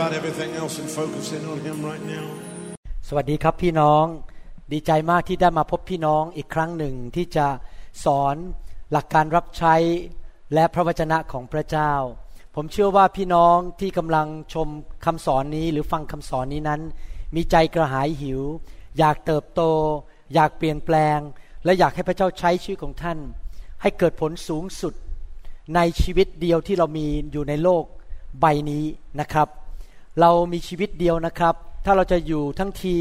[0.00, 2.26] about everything else and focus in on Him right now.
[3.08, 4.04] สวัสดีครับพี่น้อง
[4.72, 7.46] ดีใจมากที่ได้มาพบพี่น้องอีกครั้งหนึ่งที่จะ
[8.04, 8.36] สอน
[8.92, 9.74] หลักการรับใช้
[10.54, 11.92] และพระวจนะของพระเจ้า
[12.54, 14.68] ผมเชื่อว่าพี่น้องที่กำลังชม
[15.04, 16.80] คำสอนนี้หรือฟังคำสอนนี้นั้น
[17.34, 18.40] มีใจกระหายหิว
[18.98, 19.62] อยากเติบโต
[20.34, 21.18] อยากเปลี่ยนแปลง
[21.64, 23.18] และอยากให้พระเจ้าใช้ชีวิตของท่าน
[23.82, 24.94] ให้เกิดผลสูงสุด
[25.74, 27.84] ในชีวิตเดียวที่เรามีอยู่ในโลก
[28.40, 28.84] ใบนี้
[29.20, 29.48] นะครับ
[30.20, 32.96] เรามีชีวิตเดียวนะครับ ถ้าเราจะอยู่ทั้งที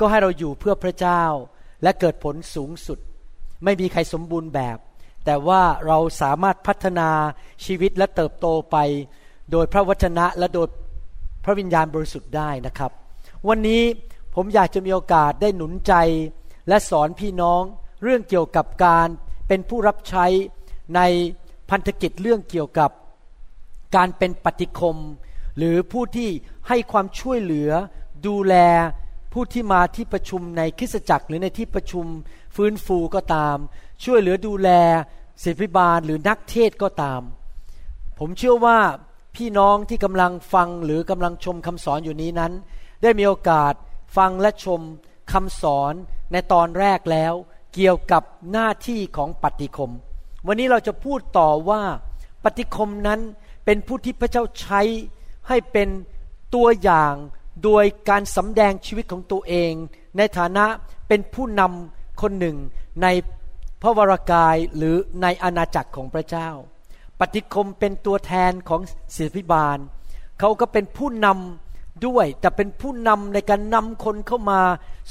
[0.00, 1.22] ก็ให้เราอยู่เพื่อพระเจ้า
[1.82, 2.98] และเกิดผลสูงสุด
[3.64, 4.78] ไม่มีใครสมบูรณ์แบบ
[5.24, 7.10] แต่ว่าเราสามารถพัฒนา
[7.64, 8.76] ชีวิตและเติบโตไป
[9.50, 10.68] โดยพระวจนะและโดย
[11.44, 12.90] พระวิญญาณบริสุทธิ์ได้นะครับ
[13.48, 13.82] วันนี้
[14.34, 15.94] ผมอยากจะมีโอกาสได้หนุนใจ
[16.68, 17.62] และสอนพี่น้อง
[18.02, 19.08] เรื่องเกี่ยวกับการ
[19.48, 20.26] เป็นผู้รับใช้
[20.96, 21.00] ใน
[21.70, 22.90] พันธกิจเรื่องเกี่ยวกับ
[23.96, 24.96] การเป็นปฏิคม
[25.60, 26.30] หรือผู้ที่
[26.68, 27.70] ให้ความช่วยเหลือ
[28.26, 28.54] ดูแล
[29.32, 32.06] ผู้ที่มาที่ประชุมในคริสตจักรหรือในที่ประชุม
[32.56, 33.56] ฟื้นฟูก็ตาม
[34.04, 34.70] ช่วยเหลือดูแล
[35.42, 37.22] ศิษย์พิบาลหรือนักเทศก็ตาม
[38.18, 38.78] ผมเชื่อว่า
[39.36, 42.52] พี่น้องที่กำลังฟังหรือกำลังชมคำสอนอยู่นี้นั้น
[43.02, 43.74] ได้มีโอกาส
[44.16, 44.80] ฟังและชม
[45.32, 45.92] คำสอน
[46.32, 47.34] ในตอนแรกแล้ว
[47.74, 49.92] เกี่ยวกับหน้าที่ของปฏิคม
[50.46, 51.82] วันนี้เราจะพูดต่อว่า
[52.44, 53.20] ปฏิคมนั้น
[53.64, 54.80] เป็นผู้ที่พระเจ้าใช้
[55.48, 55.88] ให้เป็น
[56.54, 57.14] ตัวอย่าง
[57.64, 59.72] โดยการสำแดงชีวิตของตัวเอง
[60.16, 60.64] ในฐานะ
[61.08, 62.56] เป็นผู้นำคนหนึ่ง
[63.02, 63.06] ใน
[63.82, 66.48] พระวรากายหรือในอาณาจักรของพระเจ้า
[67.20, 68.80] ปฏิคมเป็นตัวแทนของ
[69.16, 69.78] ศิษยพิบาล
[70.38, 74.60] เขาก็เป็นผู้นำด้วย แต่เป็นผู้นำในการนำคนเข้ามา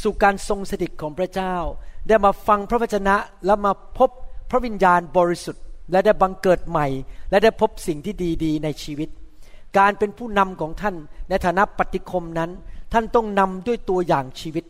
[0.01, 1.55] สู่การทรงสถิตของพระเจ้า
[2.07, 4.09] ได้มาฟังพระวจนะแล้วมาพบ
[4.49, 6.87] พระวิญญาณบริสุทธิ์ และได้บังเกิดใหม่
[7.29, 9.09] และได้พบสิ่งที่ดี ๆ ในชีวิต
[9.77, 10.95] การเป็นผู้นำของท่าน
[11.29, 12.51] ในฐานะปฏิคมนั้น
[12.93, 14.65] ท่านต้องนำด้วยตัวอย่างชีวิต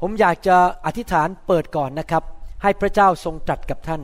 [0.00, 2.22] ผมอยากจะอธิษฐานเปิดก่อนนะครับ
[2.62, 4.02] ให้พระเจ้าทรงตรัสกับท่าน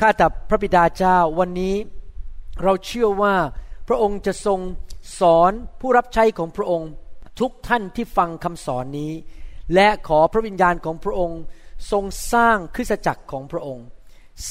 [0.00, 1.74] ข้าแต่พระบิดาเจ้าวันนี้
[2.62, 3.34] เราเชื่อว่า
[3.88, 4.60] พระองค์จะทรง
[5.20, 6.90] สอนผู้รับใช้ของพระองค์
[7.40, 9.12] ทุกท่านที่ฟังคำสอนนี้
[9.74, 11.40] และขอพระวิญญาณของพระองค์
[11.90, 13.86] ทรงสร้างคริสตจักรของพระองค์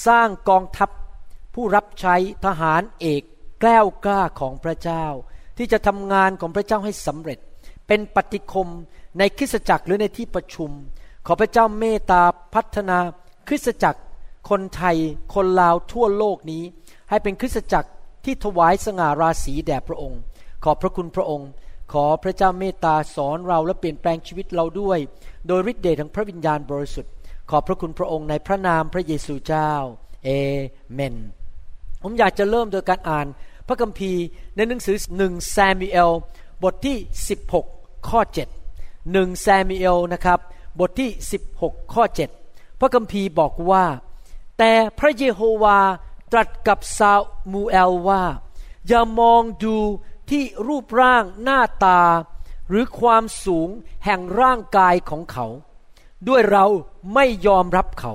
[0.06, 0.90] สร้างกองทัพ
[1.54, 2.16] ผู้รับใช้
[2.46, 3.24] ทหารเอก
[3.64, 5.06] กล้วกล้าของพระเจ้า
[5.58, 7.40] ที่จะทำงานของพระเจ้าให้สำเร็จ
[7.88, 8.70] เป็นปฏิคม
[9.18, 10.72] ในคริสตจักรหรือในที่ประชุม
[11.26, 12.22] ขอพระเจ้าเมตตา
[12.54, 12.98] พัฒนา
[13.48, 14.02] คริสตจักร
[14.50, 14.98] คนไทย
[15.34, 16.64] คนลาวทั่วโลกนี้
[17.10, 17.90] ให้เป็นคริสตจักร
[18.26, 20.20] ที่ถวายสง่าราศีแด่พระองค์
[20.64, 21.50] ขอบพระคุณพระองค์
[21.94, 25.00] ขอพระเจ้าเมตตาสอนเราและเปลี่ยนแปลงชีวิตเราด้วย
[25.48, 27.12] โดยฤทธิ์เดชของพระวิญญาณบริสุทธิ์
[27.50, 29.72] ขอบพระคุณพระองค์ในพระนามพระเยซูเจ้า
[30.24, 30.30] เอ
[30.94, 31.16] เมน
[32.02, 33.28] ผมอยากจะเริ่มโดยการอ่าน
[33.68, 34.24] พระคัมภีร์
[34.56, 36.12] ในหนังสือหนึ่งซามูเอล
[36.64, 36.98] บทที่
[37.52, 38.20] 16 ข้อ
[38.66, 40.40] 7หนึ่งซามูเอลนะครับ
[40.80, 41.10] บทที่
[41.52, 42.04] 16 ข้อ
[42.42, 43.86] 7 พระคัมภีร์บอกว่า
[44.58, 45.80] แต่พระเยโฮวา
[46.32, 47.14] ตรัสกับซา
[47.52, 48.24] มูเอลว่า
[48.88, 49.78] อย่ามองดู
[50.30, 52.02] ที่รูปร่างหน้าตา
[52.70, 53.70] หรือความสูง
[54.06, 55.48] แห่งร่างกายของเขา
[56.28, 56.66] ด้วยเรา
[57.14, 58.14] ไม่ยอมรับเขา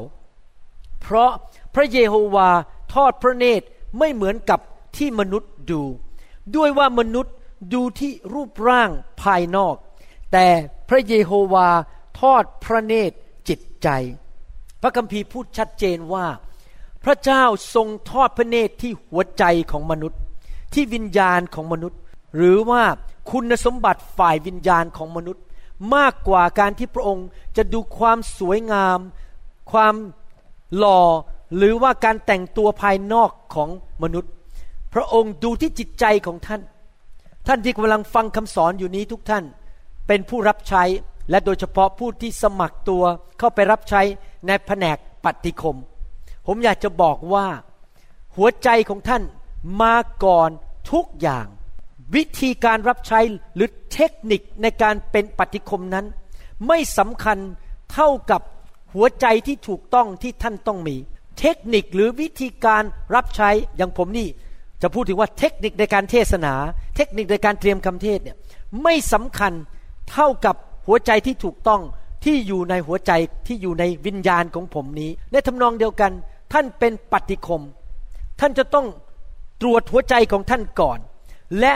[1.01, 1.31] เพราะ
[1.75, 2.51] พระเยโฮวา
[2.93, 3.67] ทอดพระเนตร
[3.99, 4.61] ไม่เหมือนกับ
[4.99, 5.83] ที่มนุษย์ดู
[6.57, 7.35] ด้วยว่ามนุษย์
[7.75, 8.91] ดูที่รูปร่าง
[9.23, 9.77] ภายนอก
[10.33, 10.47] แต่
[10.89, 11.69] พระเยโฮวา
[12.21, 13.17] ทอดพระเนตร
[13.49, 13.89] จิตใจ
[14.83, 16.27] พระคัมภีร์พูดชัดเจนว่า
[17.05, 17.43] พระเจ้า
[17.75, 20.21] ทรงทอดพระเนตรที่หัวใจของมนุษย์
[20.75, 21.99] ที่วิญญาณของมนุษย์
[22.37, 22.83] หรือว่า
[23.31, 25.43] คุณสมบัติฝ่ายวิญญาณของมนุษย์
[25.95, 28.99] มากกว่าการที่พระองค์จะดูความสวยงาม
[29.73, 29.95] ความ
[30.77, 31.01] หล่อ
[31.57, 33.69] หรือว่าการแต่งตัวภายนอกของ
[34.03, 34.33] มนุษย์
[34.95, 36.63] พระองค์ดูที่จิตใจของท่าน
[37.47, 39.45] ท่านที่กำลังฟังคำสอนอยู่นี้ทุกท่าน
[40.07, 40.85] เป็นผู้รับใช้
[41.31, 43.05] และโดยเฉพาะผู้ที่สมัครตัว
[43.39, 44.03] เข้าไปรับใช้
[44.47, 45.77] ในแผนกปฏิคม
[46.47, 47.47] ผมอยากจะบอกว่า
[48.37, 49.23] หัวใจของท่าน
[49.83, 49.95] มา
[50.25, 50.51] ก่อน
[50.93, 51.47] ทุกอย่าง
[52.15, 53.21] วิธีการรับใช้
[53.55, 56.07] หรือเทคนิคในการเป็นปฏิคมนั้น
[56.67, 57.39] ไม่สำคัญ
[57.93, 58.43] เท่ากับ
[58.95, 60.97] หัวใจที่ถูกต้องที่ท่านต้องมี
[61.39, 62.83] เทคนิคหรือวิธีการ
[63.15, 64.29] รับใช้อย่างผมนี่
[64.83, 66.55] จะพูดถึงว่าเทคนิคในการเทศนา
[66.97, 68.37] เทคนิคในการเตรียมคำเทศเนี่ย
[68.83, 69.53] ไม่สำคัญ
[70.13, 71.83] เท่ากับหัวใจที่ถูกต้อง
[72.25, 73.13] ที่อยู่ในหัวใจ
[73.47, 76.13] ที่อยู่ในวิญญาณของผมนี้ ในทำนองเดียวกัน
[76.53, 77.63] ท่านเป็นปฏิคม
[78.41, 78.87] ท่านจะต้อง
[79.63, 80.99] ตรวจหัวใจของท่านก่อน
[81.61, 81.75] และ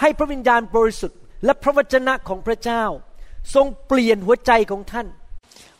[0.00, 2.84] ให้พระวิญญาณบริสุทธิ์ และพระวจนะของพระเจ้า
[3.54, 5.06] ทรงเปลี่ยนหัวใจของท่าน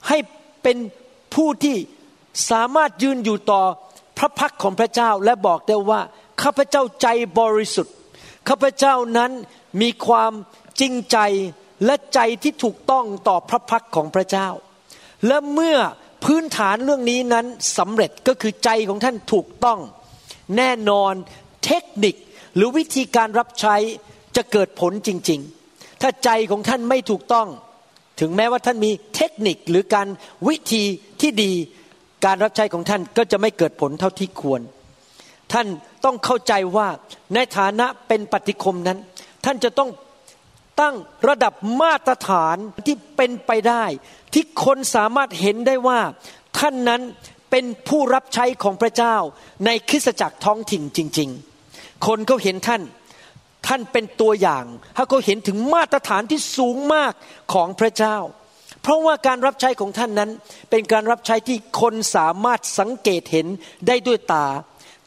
[0.08, 0.18] ให้
[0.62, 0.76] เป็น
[1.34, 1.76] ผู้ที่
[2.50, 3.62] สามารถยืนอยู่ต่อ
[4.18, 6.00] พระพักของพระเจ้าและบอกได้ว่า
[6.42, 7.08] ข้าพเจ้าใจ
[7.40, 7.94] บริสุทธิ์
[8.48, 9.32] ข้าพเจ้านั้น
[9.80, 10.32] มีความ
[10.80, 11.18] จริงใจ
[11.84, 14.48] และใจที่ถูกต้องต่อพระพักของพระเจ้า
[15.26, 15.78] และเมื่อ
[16.24, 17.46] พื้นฐานเรื่องนี้นั้น
[17.78, 19.78] สำเร็จก็คือใจของท่านถูกต้อง
[20.56, 21.12] แน่นอน
[21.64, 22.14] เทคนิค
[22.56, 23.76] หรือวิธีการรับใช้
[24.36, 25.40] จะเกิดผลจริง
[25.70, 27.48] ๆ ถ้าใจของท่านไม่ถูกต้อง
[28.20, 30.08] ถึงแม้ว่าท่านมีเทคนิคหรือการ
[30.48, 30.84] วิธี
[31.20, 31.52] ที่ดี
[32.24, 34.60] การรับใช้ของท่านก็จะไม่เกิดผลเท่าที่ควร
[35.52, 35.66] ท่าน
[36.04, 36.88] ต้องเข้าใจว่า
[37.34, 38.98] ในฐานะเป็นปฏิคมนั้น
[39.44, 39.90] ท่านจะต้อง
[40.80, 40.94] ตั้ง
[41.28, 42.56] ระดับมาตรฐาน
[42.86, 43.84] ที่เป็นไปได้
[44.34, 46.00] ที่คนสามารถเห็นได้ว่า
[46.58, 47.02] ท่านนั้น
[47.50, 49.16] เป็นผู้รับใช้ของพระเจ้า
[49.66, 51.30] ในคริสตจักรท้องถิ่นจริง
[51.68, 52.82] ๆ คนเขาเห็นท่าน
[53.66, 54.64] ท่านเป็นตัวอย่าง
[54.96, 57.12] ถ้าเขาเห็นถึงมาตรฐานที่สูงมาก
[57.52, 58.16] ของพระเจ้า
[58.82, 60.30] เพราะว่าการรับใช้ของท่านนั้น
[60.70, 63.46] เป็นการรับใช้ที่คนสามารถสังเกตเห็น
[63.86, 64.46] ได้ด้วยตา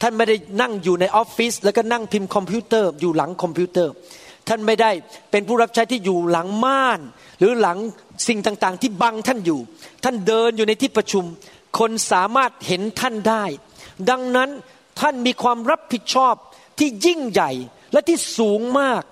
[0.04, 3.92] ท่านไม่ได้นั่งอยู่ในออฟฟิศแล้วก็นั่งพิมพ์คอมพิวเตอร์อยู่หลังคอมพิวเตอร์
[4.48, 4.90] ท่านไม่ได้
[5.30, 7.00] เป็นผู้รับใช้ที่อยู่หลังม่าน
[7.38, 7.78] หรือหลัง
[8.28, 9.60] สิ่งต่างๆ ที่บังท่านอยู่
[10.04, 11.24] ท่านเดินอยู่ในที่ประชุม
[11.78, 13.44] คนสามารถเห็นท่านได้
[14.10, 14.50] ดังนั้น
[15.00, 16.34] ท่านมีความรับผิดชอบ
[16.78, 17.50] ที่ยิ่งใหญ่
[17.92, 19.02] และที่สูงมาก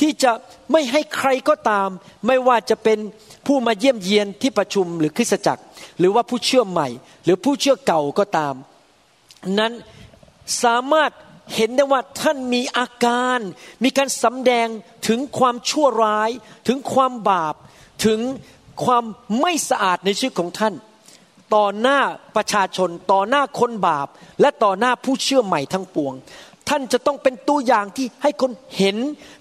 [0.00, 0.32] ที่จะ
[0.72, 1.88] ไม่ให้ใครก็ตาม
[2.26, 2.98] ไม่ว่าจะเป็น
[3.46, 5.62] ผู้มาเยี่ยมเยียนที่ประชุมหรือคริสตจักร
[5.98, 6.88] หรือว่าผู้เชื่อใหม่
[7.24, 8.54] หรือผู้เชื่อเก่าก็ตาม
[9.58, 9.72] นั้น
[10.62, 11.12] สามารถ
[11.54, 13.38] เห็นได้ว่าท่านมีอาการ
[13.84, 14.68] มีการสำแดง
[15.08, 16.30] ถึงความชั่วร้าย
[16.68, 17.54] ถึงความบาป
[18.06, 18.20] ถึง
[18.84, 19.04] ความ
[19.40, 20.74] ไม่สะอาดในชีวิตของท่าน
[21.54, 21.98] ต่อหน้า
[22.36, 24.08] ประชาชน ต่อหน้าคนบาป
[24.40, 26.14] และต่อหน้าผู้เชื่อใหม่ทั้งปวง
[26.68, 28.96] ท่านจะต้องเป็นตัวอย่างที่ให้คนเห็น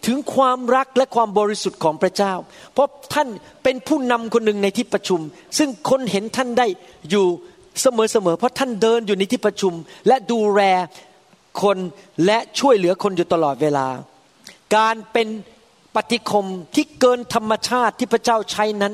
[0.06, 2.34] ถึงความรักและความบริสุทธิ์ของพระเจ้า
[2.74, 3.28] เพราะท่าน
[3.63, 5.19] เป็นผู้นำคนหนึ่งในที่ประชุม
[5.58, 6.68] ซึ่งคนเห็นท่านได้
[7.10, 7.25] อยู่
[7.81, 7.88] เส
[8.25, 9.74] มอๆเพราะท่านเดินอยู่ในที่ประชุม
[10.07, 10.62] และดูแล
[11.62, 11.77] คน
[12.25, 13.88] และช่วยเหลือคนอยู่ตลอดเวลา
[14.75, 15.27] การเป็น
[15.95, 18.94] ปฏิคมที่เกินธรรมชาติที่พระเจ้าใช้นั้น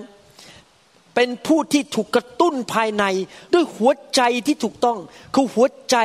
[1.16, 3.04] เป็นผู้ที่ถูกกระตุ้นภายใน
[3.54, 4.98] ด้วยหัวใจที่ถูกต้อง
[5.34, 5.98] คือหัวใจ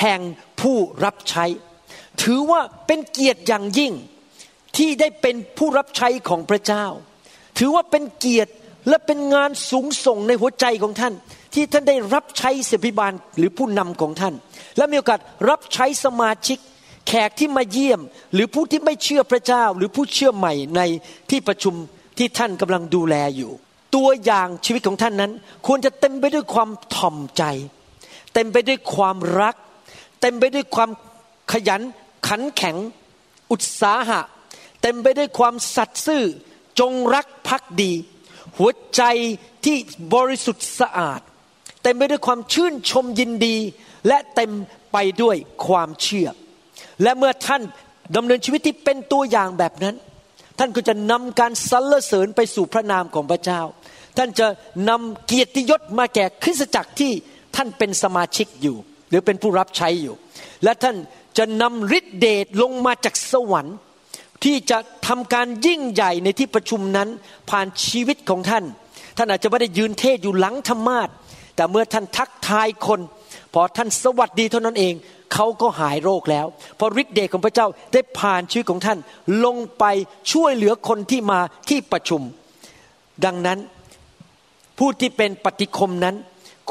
[0.00, 0.20] แห่ง
[0.60, 1.44] ผู้รับใช้
[2.22, 3.92] ถือว่าเป็นเกียรติอย่างยิ่ง
[4.76, 6.86] ที่ได้เป็นผู้รับใช้ของพระเจ้า
[7.58, 8.52] ถือว่าเป็นเกียรติ
[8.88, 11.14] และเป็นงานสูงส่งในหัวใจของท่าน
[11.56, 14.34] ที่ท่านได้รับใช้เสพิบาลหรือผู้นำของท่าน
[14.76, 16.58] และมีโอกาสรับใช้สมาชิก
[17.08, 18.00] แขกที่มาเยี่ยม
[18.34, 20.80] หรือผู้ที่ไม่เชื่อพระเจ้า หรือผู้เชื่อใหม่ใน
[21.30, 21.74] ที่ประชุม
[22.18, 23.52] ที่ท่านกำลังดูแลอยู่
[23.94, 25.32] ตัวอย่างชีวิตของท่านนั้น
[25.66, 27.42] ควรจะเต็มไปด้วยความถ่อมใจ
[28.34, 29.56] เต็มไปด้วยความรัก
[30.20, 30.90] เต็มไปด้วยความ
[31.52, 31.82] ขยัน
[32.26, 32.76] ขันแข็ง
[33.50, 34.20] อุตสาหะ
[34.82, 36.24] เต็มไปด้วยความสัตย์ซื่อ
[36.80, 37.92] จงรักภักดี
[38.58, 39.02] หัวใจ
[39.64, 39.76] ที่
[40.14, 41.20] บริสุทธิ์สะอาด
[41.86, 43.56] เต็มไปด้วยความชื่นชมยินดี
[44.08, 44.52] และเต็ม
[44.92, 46.28] ไปด้วยความเชื่อ
[47.02, 47.62] และเมื่อท่าน
[48.16, 49.96] ดำเนินชีวิตที่เป็นตัวอย่างแบบนั้น
[50.58, 53.60] ท่านก็จะนำการสรรเสริญไปสู่พระนามของพระเจ้า
[54.16, 54.46] ท่านจะ
[54.88, 57.12] นำเกียรติยศมาแก่คริสตจักรที่
[57.56, 58.76] ท่านเป็นสมาชิกอยู่
[59.08, 60.14] หรือเป็นผู้รับใช้อยู่
[60.64, 60.96] และท่าน
[61.38, 63.76] จะนำฤทธิเดชลงมาจากสวรรค์
[64.44, 67.08] ที่จะทำการยิ่งใหญ่ในที่ประชุมนั้น
[67.50, 68.64] ผ่านชีวิตของท่าน
[69.16, 71.08] ท่านอาจจะไม่ได้ยืนเทศอยู่หลังธรรมาท
[71.56, 73.00] แต่เมื่อท่านทักทายคน
[73.54, 74.94] พอท่านสวัสดีเท่านั้นเอง
[75.34, 76.46] เขาก็หายโรคแล้ว
[76.76, 78.98] เพราะฤทธิ์เดชของพระเจ้าได้ผ่านชีวิตของท่าน
[79.44, 79.84] ลงไป
[80.32, 82.22] ช่วยเหลือคนที่มาที่ประชุม
[83.24, 83.58] ดังนั้น
[84.78, 86.16] ผู้ที่เป็นปฏิคมนั้น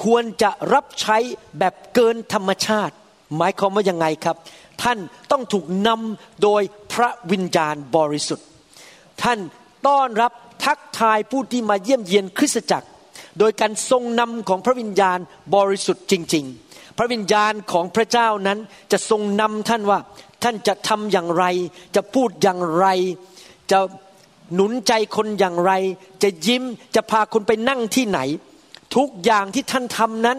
[0.04, 1.18] ควรจะรับใช้
[1.60, 2.94] แบบเกินธรรมชาติ
[3.38, 4.36] หมายความว่ายังไงครับ
[4.84, 4.98] ท่าน
[5.32, 6.62] ต้องถูกนำโดย
[6.94, 8.48] พระวิญญาณบริสุทธิ์
[9.24, 9.40] ท่าน
[9.88, 10.32] ต้อนรับ
[10.66, 12.88] ทักทายผู้ที่มาเยี่ยมเยียนคริสตจักร
[13.40, 15.20] โดยการทรงนำของพระวิญญาณ
[15.56, 18.60] บริสุทธิ์จริง ๆ พระวิญญาณของพระเจ้านั้น
[18.92, 20.00] จะทรงนำท่านว่า
[20.44, 21.46] ท่านจะทำอย่างไร
[21.96, 22.86] จะพูดอย่างไร
[23.72, 23.80] จะ
[24.54, 25.72] หนุนใจคนอย่างไร
[26.24, 26.64] จะยิ้ม
[26.96, 28.20] จะพาคนไปนั่งที่ไหน
[28.96, 30.38] ทุกอย่างที่ท่านทำนั้น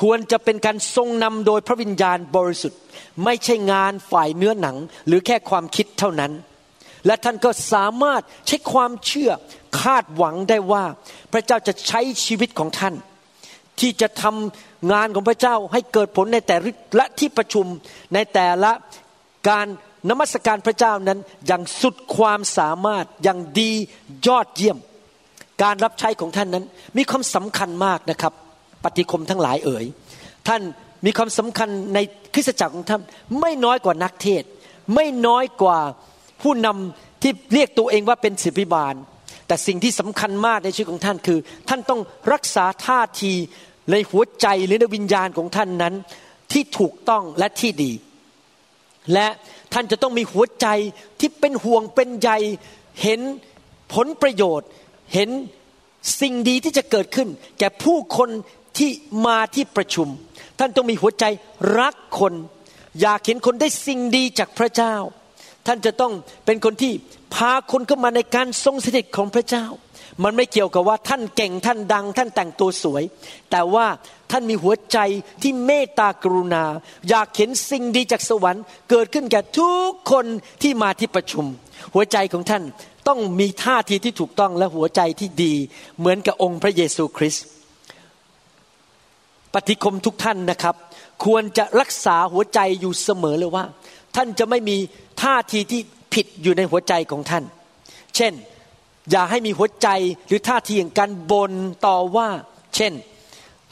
[0.00, 2.80] ควรจะเป็นการทรงนำโดยพระวิญญาณบริสุทธิ์
[3.24, 6.32] ไม่ใช่งานฝ่ายเนื้อหนัง หรือแค่ความคิดเท่านั้น
[7.06, 9.30] และท่านก็สามารถใช้ความเชื่อ
[9.80, 10.84] คาดหวังได้ว่า
[11.32, 12.94] พระเจ้าจะใช้ชีวิตของท่าน
[13.80, 16.56] ที่จะทำงานของพระเจ้าให้เกิดผลในแต่
[16.98, 17.66] ละที่ประชุม
[18.14, 18.72] ในแต่ละ
[19.48, 19.66] การ
[20.10, 23.72] นมัสการพระเจ้านั้นอย่างสุดความสามารถอย่างดี
[24.26, 24.78] ยอดเยี่ยม
[25.62, 26.64] การรับใช้ของท่านนั้น
[26.96, 28.32] มีความสำคัญมากนะครับ
[28.84, 29.84] ปฏิคมทั้งหลายเอ๋ย
[30.48, 30.62] ท่าน
[31.04, 31.98] มีความสำคัญใน
[32.34, 33.02] คริสตจักรของท่าน
[33.40, 34.42] ไม่น้อยกว่านักเทศ
[34.94, 35.78] ไม่น้อยกว่า
[36.42, 38.94] ผู้นำที่เรียกตัวเองว่าเป็นศิบิบาล
[39.46, 42.00] แต่สิ่งที่สำคัญมากในชีวิตของท่านคือ ท่านต้อง
[42.32, 43.32] รักษาท่าที
[43.90, 45.94] ในหัวใจหรือในวิญญาณของท่านนั้น
[46.52, 47.92] ที่ถูกต้องและที่ดี
[49.12, 49.28] และ
[49.72, 50.66] ท่านจะต้องมีหัวใจ
[51.20, 52.30] ที่เป็นห่วงเป็นใย
[53.02, 53.20] เห็น
[53.94, 54.68] ผลประโยชน์
[55.14, 55.30] เห็น
[56.20, 57.28] สิ่งดีที่จะเกิดขึ้น
[57.58, 58.30] แก่ผู้คน
[58.78, 58.90] ที่
[59.26, 60.08] มาที่ประชุม
[60.58, 61.24] ท่านต้องมีหัวใจ
[61.80, 62.34] รักคน
[63.00, 64.94] อยากเห็นคนได้สิ่งดีจากพระเจ้า
[65.66, 66.12] ท่านจะต้อง
[66.46, 66.92] เป็นคนที่
[67.34, 69.66] พาคนเข้ามาในการทรงสถิตของพระเจ้า
[70.24, 73.02] มันไม่เกี่ยวกับว่าท่านเก่งท่านดัง ท่านแต่งตัวสวย
[73.50, 73.86] แต่ว่า
[74.30, 74.98] ท่านมีหัวใจ
[75.42, 76.64] ที่เมตตากรุณา
[77.08, 80.26] อยากเห็นสิ่งดีจากสวรรค์ เกิดขึ้นแก่ทุกคน
[80.62, 81.44] ที่มาที่ประชุม
[81.94, 82.62] หัวใจของท่าน
[83.08, 85.54] ต้องมีท่าทีที่ถูกต้องและหัวใจที่ดี
[85.98, 87.44] เหมือนกับองค์พระเยซูคริสต์
[89.54, 90.74] ปฏิคมทุกท่านนะครับ
[91.24, 93.64] ควรจะรักษาหัวใจอยู่เสมอเลยว่า
[94.16, 94.76] ท่านจะไม่มี
[95.22, 95.80] ท่าทีที่
[96.14, 97.44] ผิดอยู่ในหัวใจของท่าน
[98.16, 98.32] เช่น
[99.10, 99.88] อย่าให้มีหัวใจ
[100.26, 101.52] หรือท่าทีอย่างการบน
[101.86, 102.28] ต่อว่า
[102.76, 102.92] เช่น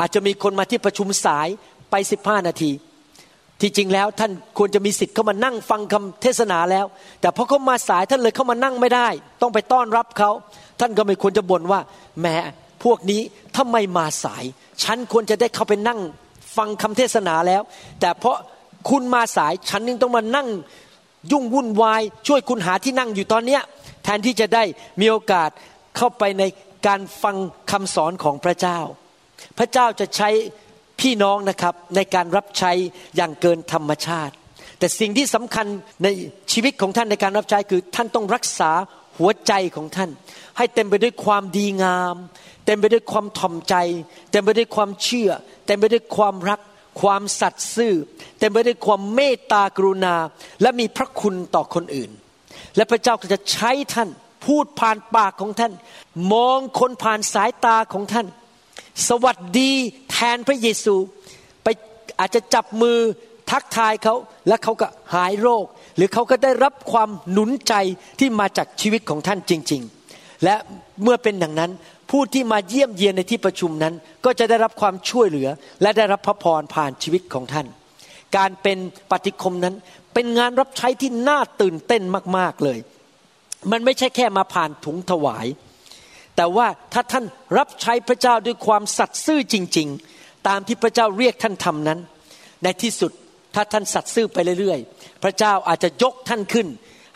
[0.00, 1.48] อาจจะมีคนมาที่ประชุมสาย
[1.90, 2.70] ไปสิบห้านาที
[3.60, 6.86] ที่จริงแล้วท่านควรจะมีสิทธิ์เข้ามานั่งฟังคำเทศนาแล้ว
[7.20, 9.08] แต่พอเขามาสายท่านเลยเข้ามานั่งไม่ได้
[9.42, 10.30] ต้องไปต้อนรับเขา
[10.80, 11.80] ท่านก็ไม่ควรจะบ่นว่า
[12.20, 12.26] แหม
[12.84, 13.20] พวกนี้
[13.56, 14.44] ทำไมมาสาย
[14.82, 16.00] ฉันควรจะได้เข้าไปนั่ง
[16.56, 17.62] ฟังคำเทศนาแล้ว
[18.00, 18.36] แต่เพราะ
[18.90, 20.48] คุณมาสายฉันยังต้องมานั่ง
[21.32, 23.62] ยุ่งวุ่นวาย ช่วยคุณหาที่นั่งอยู่ตอนเนี้ย
[24.04, 24.64] แทนที่จะได้
[25.00, 25.50] มีโอกาส
[25.96, 26.44] เข้าไปใน
[26.86, 27.36] การฟัง
[27.70, 28.78] คำสอนของพระเจ้า
[29.58, 30.28] พระเจ้าจะใช้
[31.00, 32.72] พี่น้องนะครับในการรับใช้
[33.16, 34.34] อย่างเกินธรรมชาติ
[34.78, 35.66] แต่สิ่งที่สำคัญ
[36.02, 36.08] ใน
[36.52, 38.70] ชีวิตของท่านในการรับใช้คือท่านต้องรักษา
[39.18, 40.10] หัวใจของท่าน
[40.56, 42.16] ให้เต็มไปด้วยความดีงาม
[42.66, 43.74] เต็มไปด้วยความถ่อมใจ
[44.30, 45.30] เต็มไปด้วยความเชื่อ
[45.66, 46.60] เต็มไปด้วยความรัก
[47.00, 47.94] ความสัตย์ซื่อ
[48.38, 50.14] เต็มไปด้วยความเมตตากรุณา
[50.62, 52.10] และมีพระคุณต่อคนอื่น
[52.76, 54.08] และพระเจ้าก็จะใช้ท่าน
[54.46, 55.72] พูดผ่านปากของท่าน
[56.32, 58.26] มองคนผ่านสายตาของท่าน
[59.08, 59.72] สวัสดี
[60.10, 60.94] แทนพระเยซู
[61.62, 61.68] ไป
[62.18, 62.98] อาจจะจับมือ
[63.50, 64.14] ทักทายเขา
[64.48, 65.64] และเขาก็หายโรค
[65.96, 67.74] หรือเขาก็ได้รับความหนุนใจ
[68.18, 70.54] ที่มาจากชีวิตของท่านจริง ๆ และ
[71.02, 71.70] เมื่อเป็นอย่างนั้น
[72.10, 75.48] ผู้ที่มาเยี่ยมเยียนในที่ประชุมนั้น ก็จะได้รับความช่วยเหลือ
[75.82, 77.66] และได้รับพระพรผ่านชีวิตของท่าน
[78.36, 78.78] การเป็น
[79.10, 79.74] ปฏิคมนั้น
[80.14, 82.02] เป็นงานรับใช้ที่น่าตื่นเต้น
[82.36, 82.78] มาก ๆเลย
[83.70, 85.46] มันไม่ใช่แค่มาผ่านถุงถวาย
[86.36, 87.24] แต่ว่าถ้าท่าน
[87.58, 89.88] รับใช้พระเจ้าด้วยความสัตย์ซื่อจริง
[90.18, 91.98] ๆ ตามที่พระเจ้าเรียกท่านทำนั้น
[92.62, 93.12] ในที่สุด
[93.54, 96.66] ถ้าท่านสัตย์ซื่อไปเรื่อยๆ พระเจ้าอาจจะยกท่านขึ้น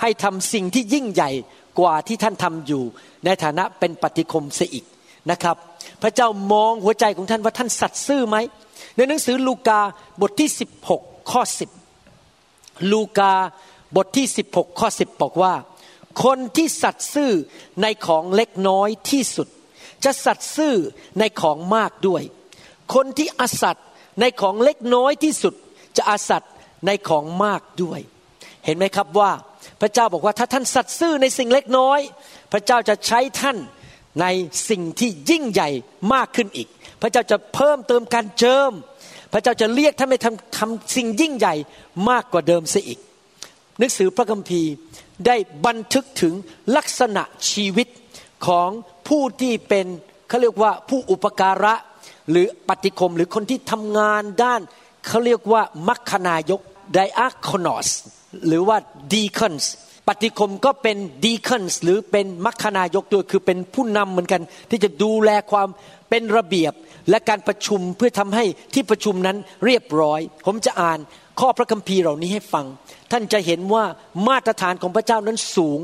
[0.00, 1.30] ให้ทำสิ่งที่ยิ่งใหญ่
[1.78, 2.82] กว่าที่ท่านทำอยู่
[3.24, 4.84] ในฐานะเป็นปฏิคมเสียอีก
[5.30, 5.56] นะครับ
[6.02, 8.36] พระเจ้ามองหัวใจของท่านว่าท่านสัตย์ซื่อไหม
[8.96, 9.80] ในหนังสือลูกา
[10.20, 10.48] บทที่
[10.90, 11.42] 16 ข้อ
[12.16, 13.32] 10 ลูกา
[13.96, 15.54] บทที่ 16 ข้อ 10 บอกว่า
[16.24, 17.32] คนที่สัตย์ซื่อ
[17.82, 19.48] ในของเล็กน้อยที่สุด
[20.04, 20.74] จะสัตย์ซื่อ
[21.18, 22.22] ในของมากด้วย
[22.94, 23.86] คนที่อสัตย์
[24.20, 25.54] ในของเล็กน้อยที่สุด
[25.96, 26.52] จะอาสัตย์
[26.86, 28.00] ในของมากด้วย
[28.64, 29.30] เห็นไหมครับว่า
[29.80, 32.00] พระเจ้าบอกว่าถ้าท่านสัตย์ซื่อในสิ่งเล็กน้อย
[32.52, 33.58] พระเจ้าจะใช้ท่าน
[34.20, 34.26] ใน
[34.68, 35.68] สิ่งที่ยิ่งใหญ่
[36.14, 36.68] มากขึ้นอีก
[37.02, 38.72] พระเจ้าจะเพิ่มเติมการเจิม
[39.32, 41.54] พระเจ้าจะเรียกท่านไปทำทำสิ่งยิ่งใหญ่
[42.10, 42.98] มากกว่าเดิมเสียอีก
[43.78, 44.72] หนังสือพระคัมภีร์
[45.26, 46.34] ได้บันทึกถึง
[46.76, 47.88] ลักษณะชีวิต
[48.46, 48.68] ของ
[49.08, 49.86] ผู้ที่เป็น
[50.28, 51.74] เขาเรียกว่าผู้อุปการะ
[52.30, 54.60] หรือปฏิคมหรือคนที่ทำงานด้าน
[55.06, 56.60] เขาเรียกว่ามัคนายก
[56.94, 57.88] diakonos
[58.46, 58.76] หรือว่า
[59.12, 59.72] deacons
[60.08, 65.68] ปฏิคมก็เป็น deacons หรือเป็นมัคนายกด้วยคือเป็นผู้นำเหมือนกัน ที่จะดูแลความ
[66.08, 66.72] เป็นระเบียบ
[67.10, 70.98] และการประชุมเพื่อทำให้ที่ประชุมนั้นเรียบร้อย ผมจะอ่าน
[71.40, 72.66] ข้อพระคัมภีร์เหล่านี้ให้ฟัง
[73.12, 73.84] ท่านจะเห็นว่า
[74.28, 75.80] มาตรฐานของพระเจ้านั้นสูง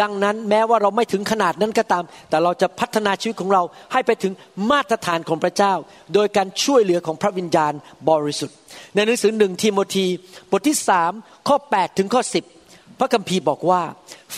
[0.00, 4.32] ดังนั้นแม้ว่าเราไม่ถึงขนาดนั้นก็ตาม แต่เราจะพัฒนาชีวิตของเราให้ไปถึง
[4.70, 5.74] มาตรฐานของพระเจ้า
[6.14, 7.72] โดยการช่วยเหลือของพระวิญญาณ
[8.10, 8.56] บริสุทธิ์
[8.94, 10.06] ในหนังสือหนึ่งทีโมธี
[10.50, 11.12] บทที่สาม
[11.48, 12.22] ข้อ8ถึงข้อ
[12.60, 13.82] 10 พระคัมภีร์บอกว่า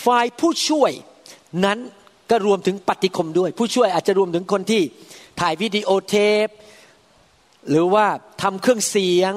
[0.03, 0.91] ฝ่ายผู้ช่วย
[1.65, 1.79] นั้น
[2.29, 4.81] ก็รวมถึงปฏิคมด้วย ผู้ช่วยอาจจะรวมถึงคนที่
[5.41, 6.15] ถ่ายวิดีโอเท
[6.45, 6.47] ป
[7.69, 8.05] หรือว่า
[8.41, 9.33] ทำเครื่องเสียง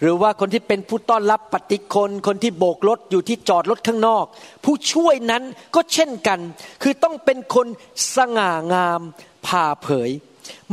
[0.00, 4.24] หรือว่าคนที่เป็นผู้ต้อนรับปฏิคน คนที่โบกรถอยู่ที่จอดรถข้างนอก
[4.64, 5.42] ผู้ช่วยนั้น
[5.74, 6.40] ก็เช่นกัน
[6.82, 7.66] คือต้องเป็นคน
[8.14, 9.00] สง่างาม
[9.46, 10.10] ผ่าเผย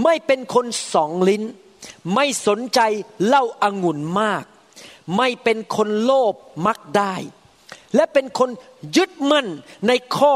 [0.03, 1.43] ไม่เป็นคนสองลิ้น
[2.13, 2.79] ไม่สนใจ
[3.25, 4.43] เล่าอางุ่นมาก
[5.17, 6.33] ไม่เป็นคนโลภ
[6.65, 7.15] มักได้
[7.95, 8.49] และเป็นคน
[8.97, 9.47] ยึดมั่น
[9.87, 10.33] ในข้อ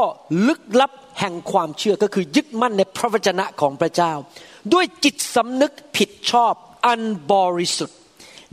[0.48, 4.12] ลึกลับแห่งความเชื่อก็คือยึดมั่นในพระวจนะของพระเจ้า
[4.72, 6.54] ด้วยจิตสำนึกผิดชอบ
[6.86, 7.00] อัน
[7.32, 7.97] บริสุทธิ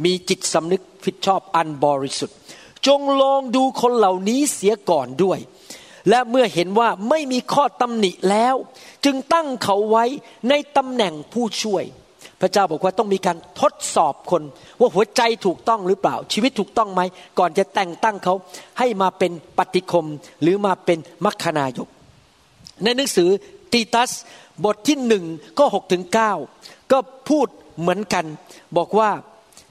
[0.03, 2.37] มีจิตสำนึกผิดชอบอันบริสุทธิ์
[2.87, 5.39] จงลองดูคนเหล่านี้เสียก่อนด้วย
[6.09, 8.55] และเมื่อเห็นว่าไม่มีข้อตำหนิแล้ว
[9.05, 10.05] จึงตั้งเขาไว้
[10.49, 11.83] ในตำแหน่งผู้ช่วย
[12.41, 14.43] พระเจ้าบอกว่าต้องมีการทดสอบคน
[14.79, 17.01] ว่าหัวใจถูกต้องหรือเปล่า ชีวิตถูกต้องไหม
[17.39, 18.33] ก่อนจะแต่งตั้งเขา
[18.79, 20.07] ให้มาเป็นปฏิคม
[20.41, 21.87] หรือมาเป็นมัคคณายก
[22.83, 23.29] ในหนังสือ
[23.73, 24.11] ตีตัส
[24.63, 25.25] บทที่หนึ่ง
[25.59, 26.33] ก็หกถึงเก้า
[26.91, 26.97] ก็
[27.29, 27.47] พูด
[27.79, 28.25] เหมือนกัน
[28.77, 29.09] บอกว่า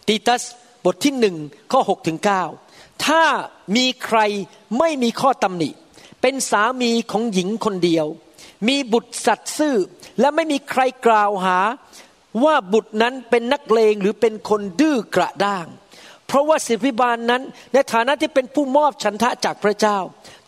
[0.08, 0.42] ตีตัส
[0.84, 1.36] บทที่หนึ่ง
[1.72, 2.44] ข้อหกถึงเก้า
[3.06, 3.24] ถ้า
[3.76, 4.18] มีใคร
[4.78, 5.70] ไม่มีข้อตำหนิ
[6.20, 8.06] เป็นสามีของหญิงคนเดียว
[8.68, 9.76] มีบุตรสัตซ์ซื่อ
[10.20, 11.58] และไม่มีใครกล่าวหา
[12.44, 15.66] ว่าบุตรนั้นเป็นนักเลงหรือเป็นคนดื้อกระด้าง
[16.26, 17.42] เพราะว่าศิริบาลนั้น
[17.72, 19.98] ในฐานะที่เป็นผู้มอบชันทะจากพระเจ้า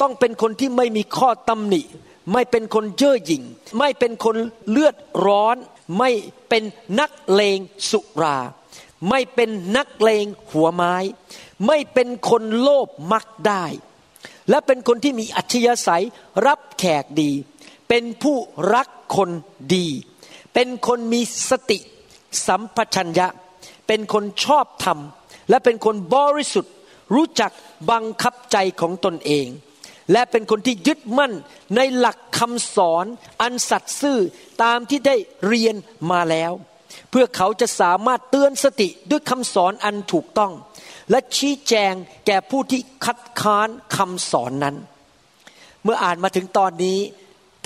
[0.00, 1.82] ต้องเป็นคนที่ไม่มีข้อตำหนิ
[2.32, 3.42] ไม่เป็นคนเย่อหยิ่ง
[3.78, 4.36] ไม่เป็นคน
[4.70, 4.96] เลือด
[5.26, 5.56] ร้อน
[5.98, 6.10] ไม่
[6.48, 6.62] เป็น
[7.00, 7.58] นักเลง
[7.90, 8.38] สุรา
[9.10, 10.94] ไม่เป็นนักเลงหัวไม้
[11.66, 13.64] ไม่เป็นคนโลภมักได้
[14.50, 16.04] และเป็นคนที่มีอัธยาศัย
[16.46, 17.32] รับแขกดี
[17.88, 18.36] เป็นผู้
[18.74, 19.30] รักคน
[19.74, 19.88] ดี
[20.54, 21.78] เป็นคนมีสติ
[22.46, 23.28] สัมปชัญญะ
[23.86, 24.98] เป็นคนชอบธรรม
[25.50, 26.74] และเป็นคนบริสุทธิ์
[27.14, 27.52] รู้จัก
[27.90, 29.46] บังคับใจของตนเอง
[30.12, 31.32] และเป็นคนที่ยึดมั่น
[31.76, 33.06] ในหลักคำสอน
[33.42, 34.18] อันสัตย์ซื่อ
[34.62, 35.74] ตามที่ได้เรียน
[36.10, 36.52] มาแล้ว
[37.10, 40.52] เพื่อเขาจะสามารถเตือนสติด้วยคำสอนอันถูกต้อง
[41.10, 41.92] และชี้แจง
[42.26, 44.76] แก่ผู้ที่คัดค้านคำสอนนั้น
[45.84, 46.98] เมื่ออ่านมาถึงตอนนี้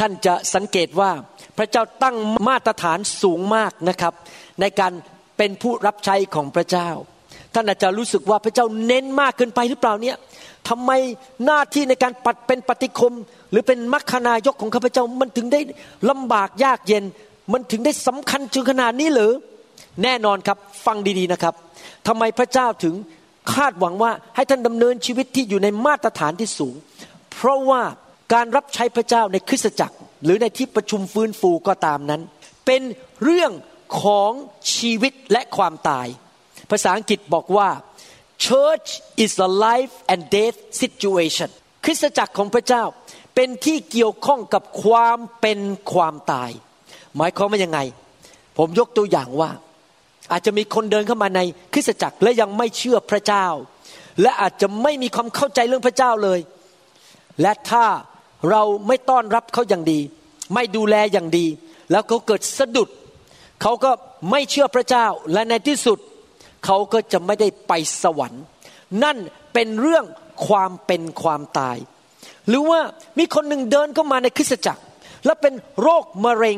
[0.01, 1.11] ท่านจะสังเกตว่า
[1.59, 2.17] พระเจ้าตั้ง
[2.49, 4.15] มาตรฐานสูงมากนะครับ
[4.61, 4.93] ในการ
[5.37, 6.89] เป็นผู้รับใช้ของพระเจ้า
[7.55, 10.17] ท่านอาจจะรู้สึกว่าพระเจ้าเน้นมากเกินไปหรือเปล่าเนี่ย
[10.69, 10.91] ทำไม
[11.45, 13.15] หน้าที่ในการปัดเป็นปฏิคม
[13.51, 15.61] หรือเป็นมัคคณายกของข้าพเจ้ามันถึงได้
[16.11, 17.05] ลำบากยากเย็น
[17.53, 19.33] มันถึงได้สำคัญจนขนาดนี้หรือ
[20.03, 21.55] แน่นอนครับฟังดีๆนะครับ
[22.07, 22.95] ทำไมพระเจ้าถึง
[23.55, 26.75] คาดหวังว่าให้ท่านดำเนินชีวิตที่อยู่ในมาตรฐานที่สูง
[27.33, 27.83] เพราะว่า
[28.33, 32.23] การรับใช้พระเจ้าในคริสตจักร หรือในที่ประชุมฟื้นฟูก็ตามนั้น
[32.67, 32.83] เป็น
[33.25, 33.53] เรื่อง
[34.03, 34.31] ของ
[34.75, 36.07] ชีวิตและความตาย
[36.71, 37.69] ภาษาอังกฤษบอกว่า
[38.47, 38.89] church
[39.25, 41.51] is a life and death situation
[41.85, 42.85] คริสตจักรของพระเจ้า
[43.35, 45.59] เป็นที่เกี่ยวข้องกับความเป็น
[45.93, 46.51] ความตาย
[47.17, 47.79] หมายความว่ายังไง
[48.57, 49.51] ผมยกตัวอย่างว่า
[50.33, 51.41] อาจจะมีคนเดินเข้ามาใน
[51.73, 53.47] คริสตจักรและยังไม่เชื่อพระเจ้า
[54.23, 56.41] และอาจจะไม่มีความเข้าใจเรื่องพระเจ้าเลย
[57.43, 57.85] และถ้า
[58.51, 60.01] เราไม่ต้อนรับเขาอย่างดี
[60.55, 61.47] ไม่ดูแลอย่างดี
[61.91, 62.89] แล้วเขาเกิดสะดุด
[63.63, 63.91] เขาก็
[64.31, 65.99] ไม่เชื่อพระเจ้าและในที่สุด
[66.65, 68.45] เขาก็จะไม่ได้ไปสวรรค์
[69.05, 69.17] นั่น
[69.53, 70.05] เป็นเรื่อง
[70.47, 71.77] ความเป็นความตาย
[72.49, 72.81] หรือว่า
[73.19, 74.83] มีคนหนึ่งเดินเข้ามาในคริสตจักร
[75.27, 76.57] และเป็นโรคมะเร็ง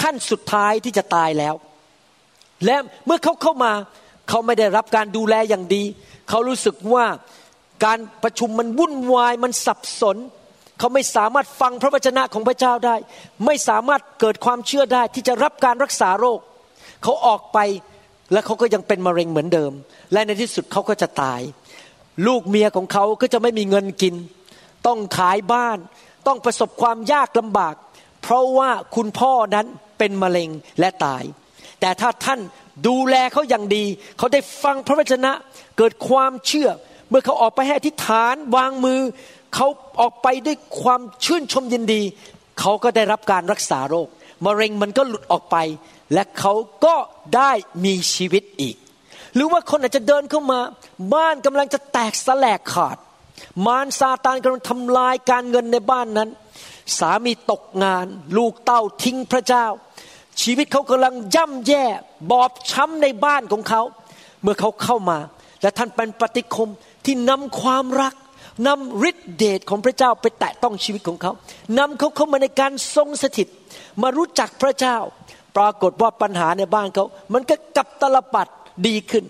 [0.00, 1.54] ขั้นสุดท้ายที่จะตายแล้ว
[2.66, 2.76] และ
[3.06, 3.72] เมื่อเขาเข้ามา
[4.28, 5.82] เขาไม่ได้รับการดูแลอย่างดี
[6.28, 7.06] เขารู้สึกว่า
[7.84, 10.16] การประชุมมันวุ่นวายมันสับสน
[10.78, 12.96] เขาไม่สามารถฟังพระวจนะของพระเจ้าได้
[13.46, 16.40] ไม่สามารถเกิดความเชื่อได้ที่จะรับการรักษาโรค
[17.02, 17.58] เขาออกไป
[18.32, 19.72] และเขาก็ยังเป็นมะเร็งเหมือนเดิม
[20.12, 21.40] และในที่สุดเขาก็จะตาย
[22.26, 24.14] ลูกเมียของเขาก็จะไม่มีเงินกิน
[24.86, 25.78] ต้องขายบ้าน
[26.26, 27.74] ต้องประสบความยากลำบาก
[28.22, 29.66] เพราะว่าคุณพ่อนั้น
[29.98, 31.22] เป็นมะเร็งและตาย
[31.80, 32.40] แต่ถ้าท่าน
[32.86, 33.84] ดูแลเขาอย่างดี
[34.18, 35.32] เขาได้ฟังพระวจนะ
[35.78, 36.68] เกิดความเชื่อ
[37.08, 39.00] เมื่อเขาออกไปให้อธิษฐานวางมือ
[39.54, 39.66] เขา
[40.00, 42.02] ออกไปด้วยความชื่นชมยินดี
[42.60, 44.08] เขาก็ได้รับการรักษาโรค
[44.44, 45.56] มะเร็งมันก็หลุดออกไป
[46.12, 46.52] และเขา
[46.84, 46.96] ก็
[47.36, 47.50] ได้
[47.84, 48.76] มีชีวิตอีก
[49.34, 50.60] หรือว่าคนอาจจะเดินเข้ามา
[51.14, 52.96] บ้านกำลังจะแตกสลกขาด
[53.66, 56.30] มารซาตานกำลังทำลายการเงินในบ้านนั้น
[56.98, 59.66] สามีตกงาน ลูกเต้าทิ้งพระเจ้า
[60.42, 61.84] ชีวิตเขากำลังย่ำแย่
[62.30, 63.82] บอบช้ำในบ้านของเขา
[64.42, 65.18] เมื่อเขาเข้ามา
[65.62, 66.70] และท่านเป็นปฏิคม
[67.04, 68.14] ที่นำความรัก
[68.66, 71.32] นำฤทธิเดชของพระเจ้าไปแตะต้องชีวิตของเขา
[71.78, 73.48] นำเขาเข้ามาในการทรงสถิต
[74.02, 74.96] มารู้จักพระเจ้า
[75.56, 78.48] ปรากฏว่าปัญหาในบ้านเขา มันก็กลับตลปัด
[78.86, 79.24] ดีขึ้น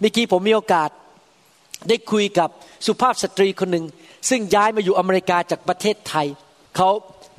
[0.00, 0.90] เมื่อกี้ผมมีโอกาส
[1.88, 2.48] ได้คุยกับ
[2.86, 3.84] สุภาพสตรีคนหนึ่ง
[4.28, 6.26] ซึ่งย้ายมาอยู่อเมริกาจากประเทศไทย
[6.78, 6.90] เขา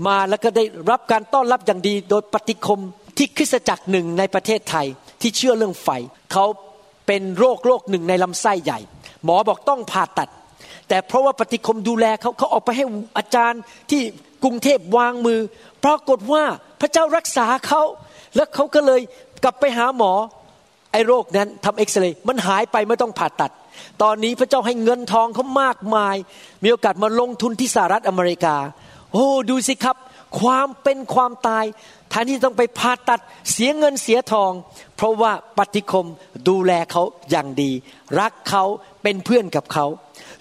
[0.08, 2.80] มาแล้วก็ได้รับการต้อนรับอย่างดีโดยปฏิคม
[3.18, 4.88] ที่คริสตจักรหนึ่งในประเทศไทย
[5.22, 5.90] ที่เชื่อเรื่องไฟ
[6.32, 6.46] เขา
[7.08, 8.80] เป็นโรคโรคหนึ่งในลำไส้ใหญ่
[9.24, 10.30] หมอบอกต้องผ่าตัด
[10.90, 12.86] แต่เพราะว่าปฏิคมดูแลเขาเขาออกไปให้
[13.18, 14.02] อาจารย์ที่
[14.44, 15.40] กรุงเทพวางมือ
[15.86, 16.44] ปรากฏว่า
[16.82, 17.82] พระเจ้ารักษาเขา
[18.36, 19.02] แล้วเขาก็เลย
[19.44, 20.12] กลับไปหาหมอ
[20.92, 23.52] ไอ้โรคนั้นทำเอ็กซเรย์มันหายไปไม่ต้องผ่าตัด
[24.02, 26.16] ตอนนี้พระเจ้าให้เงินทองเขามากมาย
[26.64, 28.56] มีโอกาสมาลงทุนที่สหรัฐอเมริกา
[29.14, 29.98] โอ้ดูสิครับ
[30.40, 31.66] ความเป็นความตาย
[32.10, 33.20] แทนที่ต้องไปผ่าตัด
[33.52, 34.52] เสียเงินเสียทอง
[34.96, 36.08] เพราะว่าปฏิคม
[36.48, 37.72] ดูแลเขาอย่างดี
[38.20, 38.64] รักเขา
[39.04, 39.86] เป็นเพื่อนกับเขา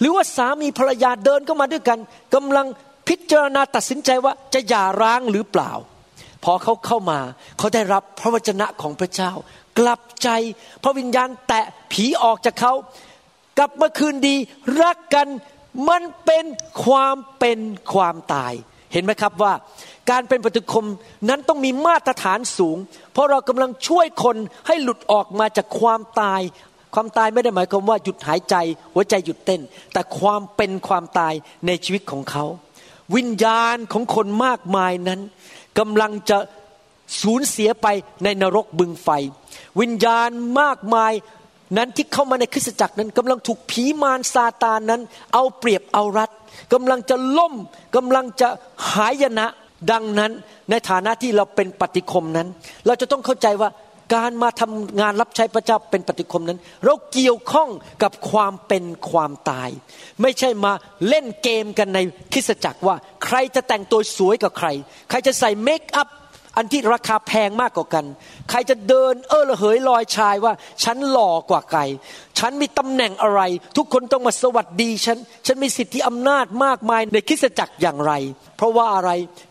[0.01, 1.99] หรือว่าสามีภรรยาเดินเข้ามาด้วยกัน
[2.35, 2.67] กำลัง
[3.09, 5.73] พิจารณาตัดสินใจว่าจะหย่าร้างหรือเปล่า
[6.45, 7.21] พอเขาเข้ามา
[7.59, 9.33] เขาได้รับพระวจนะของพระเจ้า
[9.79, 10.29] กลับใจ
[10.83, 12.73] พระวิญญาณแตะผีออกจากเขา
[13.59, 14.37] กลับมาคืนดี
[14.83, 15.29] รักกัน
[15.89, 16.45] มันเป็น
[16.85, 17.59] ความเป็น
[17.93, 18.53] ความตาย
[18.93, 19.53] เห็นไหมครับว่า
[20.11, 20.87] การเป็นปฏิคม
[21.29, 22.77] นั้นต้องมีมาตรฐานสูง
[23.13, 24.37] เพราะเรากำลังช่วยคน
[24.67, 26.41] ให้หลุดออกมาจากความตาย
[26.95, 28.55] ความตายไม่ได้หมายความว่าหยุดหายใจ
[28.95, 29.61] หัวใจหยุดเต้น
[29.93, 31.35] แต่ความเป็นความตาย
[31.67, 32.45] ในชีวิตของเขา
[33.17, 35.21] วิญญาณของคนมากมายนั้น
[35.79, 36.39] กำลังจะ
[37.23, 37.87] สูญเสียไป
[38.25, 39.09] ในนรกบึงไฟ
[39.81, 41.13] วิญญาณมากมาย
[41.77, 45.01] นั้นที่เข้ามาในคริสตจักรนั้นกำลังถูกผีมารซาตานนั้น
[45.35, 46.31] เอาเปรียบเอารัด
[46.73, 47.55] กำลังจะล่ม
[47.97, 48.49] กำลังจะ
[48.93, 49.47] หายนะ
[49.93, 50.33] ดังนั้น
[50.71, 52.49] ในฐานะที่เราเป็นปฏิคมนั้น
[52.87, 53.71] เราจะต้องเข้าใจว่า
[54.15, 57.69] การมาทำงานรับใช้พระเจ้าเป็นปฏิคมนั้น เราเกี่ยวข้อง
[58.03, 59.71] กับความเป็นความตาย
[60.23, 60.73] ไม่ใช่มา
[61.09, 61.99] เล่นเกมกันใน
[62.33, 64.69] คริสตจักรว่า ใครจะแต่งตัวสวยกับใคร
[65.09, 66.09] ใครจะใส่เมคอัพ
[66.57, 68.05] อันที่ราคาแพงมากกว่ากัน
[68.51, 70.53] ใครจะเดินเออระเหยลอยชายว่า
[70.85, 71.81] ฉันหล่อกว่าใคร
[72.39, 73.41] ฉันมีตำแหน่งอะไร
[73.77, 78.13] ทุกคนต้องมาสวัสดีฉัน ฉันมีสิทธิอำนาจมากมายในคริสตจักรอย่างไร
[78.57, 79.11] เพราะว่าอะไร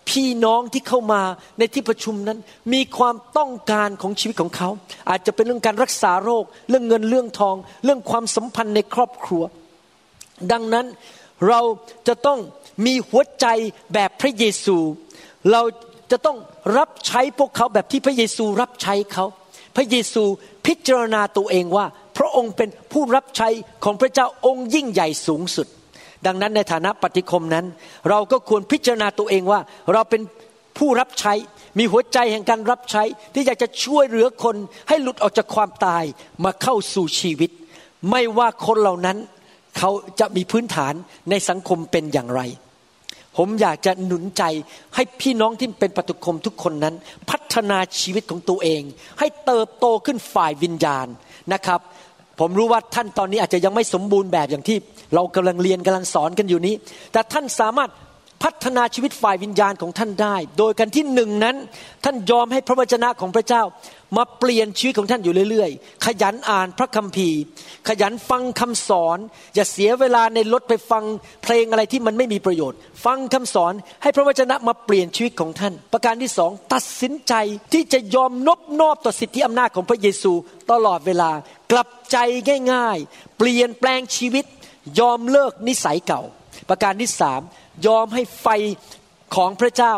[0.10, 1.22] พี่น้องที่เข้ามา
[1.60, 2.40] ในที่ประชุมนั้น
[2.74, 4.70] มีความต้องการของชีวิตของเขา
[5.10, 7.56] อาจจะเป็นเรื่องการรักษาโรค เรื่องเงินเรื่องทอง
[7.86, 9.44] เรื่องความสัมพันธ์ในครอบครัว
[10.52, 10.86] ดังนั้น
[11.48, 11.62] เรา
[12.08, 12.40] จะต้อง
[12.86, 13.46] มีหัวใจ
[13.94, 14.78] แบบพระเยซู
[15.52, 15.62] เรา
[16.12, 16.38] จะต้อง
[16.78, 19.26] รับใช้พวกเขาแบบที่พระเยซูรับใช้เขา
[19.76, 20.24] พระเยซู
[20.66, 21.86] พิจารณาตัวเองว่า
[22.18, 23.50] พระองค์เป็นผู้รับใช้
[23.84, 25.68] ของพระเจ้าองค์ยิ่งใหญ่สูงสุด
[26.26, 27.66] ดังนั้นในฐานะปฏิคมนั้น
[28.10, 29.60] เราก็ควรพิจารณาตัวเองว่า
[29.94, 30.22] เราเป็น
[30.78, 31.34] ผู้รับใช้
[31.80, 34.56] มีหัวใจแห่งการรับใช้ที่อยากจะช่วยเหลือคน
[34.90, 36.04] ให้หลุดออกจากความตาย
[36.44, 37.52] มาเข้าสู่ชีวิต
[38.12, 39.18] ไม่ว่าคนเหล่านั้น
[39.78, 40.94] เขาจะมีพื้นฐาน
[41.30, 42.42] ในสังคมเป็นอย่างไร
[43.38, 44.44] ผมอยากจะหนุนใจ
[44.96, 46.96] ให้พี่น้องที่เป็นปฏิคมทุกคนนั้น
[47.30, 48.82] พัฒนาชีวิตของตัวเอง
[49.20, 51.08] ให้เติบโตขึ้นฝ่ายวิญญาณ
[51.54, 51.80] นะครับ
[52.40, 54.78] ผมรู้ว่าท่านตอนนี้อาจจะยังไม่สมบูรณ์แบบอย่างที่
[55.16, 56.76] เรากำลังเรียนกำลังสอนกันอยู่นี้
[57.12, 57.90] แต่ท่านสามารถ
[58.44, 61.56] พัฒนาชีวิตฝ่ายวิญญาณของท่านได้ โดยกันที่หนึ่งนั้น
[62.06, 63.64] ท่านยอมให้พระวจนะของพระเจ้า
[64.18, 67.40] มาเปลี่ยนชีวิตของท่านอยู่เรื่อย ๆ ขยันอ่านพระคัมภีร์
[67.88, 69.18] ขยันฟังคำสอน
[69.56, 71.04] อย่าเสียเวลาในรถไปฟัง
[71.44, 73.74] เพลงอะไรที่มันไม่มีประโยชน์ ฟังคำสอน
[74.04, 77.34] ให้พระวจนะมาเปลี่ยนชีวิตของท่าน ประการที่สองตัดสินใจ
[77.74, 80.34] ที่จะยอมนบนอบต่อสิทธิอำนาจของพระเยซู
[80.72, 81.32] ตลอดเวลา
[81.72, 82.18] กลับใจ
[82.74, 84.46] ง่าย ๆ เปลี่ยนแปลงชีวิต
[85.00, 86.22] ยอมเลิกนิสัยเก่า
[86.70, 87.42] ประการที่สาม
[87.86, 88.48] ยอมให้ไฟ
[89.36, 89.94] ของพระเจ้า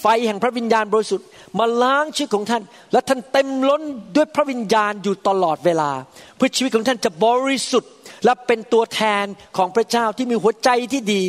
[0.00, 1.26] ไฟแห่งพระวิญญาณบริสุทธิ์
[1.58, 2.62] มาล้างชีวิตของท่าน
[2.92, 3.82] และท่านเต็มล้น
[4.16, 5.90] ด้วยพระวิญญาณอยู่ตลอดเวลา
[6.36, 7.92] เพื่อชีวิตของท่านจะบริสุทธิ์
[8.24, 9.24] และเป็นตัวแทน
[9.56, 11.22] ของพระเจ้าที่มีหัวใจที่ดี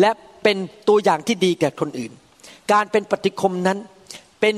[0.00, 0.10] และ
[0.42, 0.56] เป็น
[0.88, 2.12] ตัวอย่างที่ดีแก่คนอื่น
[2.72, 3.78] การเป็นปฏิคมนั้น
[4.40, 4.56] เป็น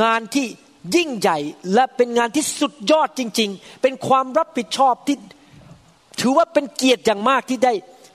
[0.00, 0.46] งานที่
[0.96, 1.38] ยิ่งใหญ่
[1.74, 5.16] และเป็นงานที่สุดยอดจริง ๆ เป็นความรับผิดชอบที่
[6.20, 7.72] ถือว่าเป็นเกียรติอย่างมากที่ได้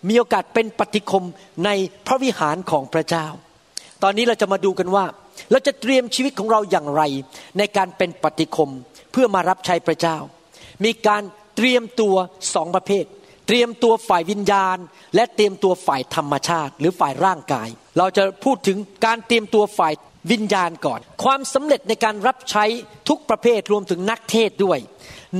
[0.10, 1.26] มีโอกาสเป็นปฏิคม
[1.65, 1.70] ใน
[2.08, 3.28] พระวิหารของพระเจ้า
[4.04, 5.06] ตอนนี้เราจะมาดูกันว่า
[5.52, 7.02] เราจะเตรียมชีวิตของเราอย่างไร
[7.58, 8.72] ในการเป็นปฏิคม
[9.12, 10.17] เพื่อมารับใช้พระเจ้า
[10.84, 11.24] มีการ
[11.56, 12.15] เตรียมตัว
[12.54, 13.06] สองประเภท
[13.48, 14.78] เตรียมตัวฝ่ายวิญญาณ
[15.15, 17.67] และเตรียมตัวฝ่ายธรรมชาติ หรือฝ่ายร่างกาย
[17.98, 19.93] เราจะพูดถึงการเตรียมตัวฝ่าย
[20.32, 22.65] วิญญาณก่อน ความสำเร็จในการรับใช้
[23.10, 24.80] ทุกประเภทรวมถึงนักเทศด้วย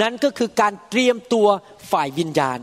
[0.02, 1.48] นั้นก็คือการเตรียมตัว
[1.92, 2.60] ฝ่ายวิญญาณ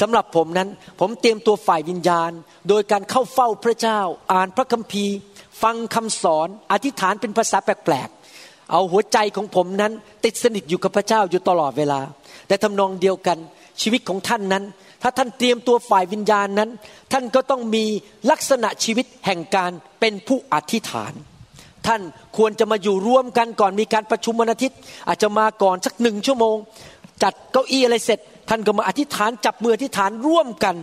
[0.00, 0.68] สำหรับผมนั้น
[1.00, 2.30] ผมเตรียมตัวฝ่ายวิญญาณ
[2.68, 4.00] โดยการเข้าเฝ้าพระเจ้า
[4.32, 5.14] อ่านพระคัมภีร์
[5.62, 9.92] ฟังคำสอน อธิษฐานเป็นภาษาแปลกๆ เอาหัวใจของผมนั้น
[10.24, 12.00] ติดสนิทอยู่กับพระเจ้าอยู่ตลอดเวลา
[12.48, 13.38] แต่ทำนองเดียวกัน
[13.80, 14.64] ชีวิตของท่านนั้น
[15.02, 16.70] ถ้าท่านเตรียมตัวฝ่ายวิญญาณนั้น
[17.12, 17.84] ท่านก็ต้องมี
[18.30, 19.70] ลักษณะชีวิตแห่งการ
[20.00, 21.12] เป็นผู้อธิษฐาน
[21.86, 22.02] ท่าน
[22.36, 26.56] ควรจะมาอยู่ร่วมกันก่อนมีการประชุมวันอาทิตย์ อาจจะมาก่อนสักหนึ่งชั่วโมง
[27.22, 30.76] จัดเก้าอี้อะไรเสร็จ ท่านก็มาอธิษฐานจับมืออธิษฐานร่วมกัน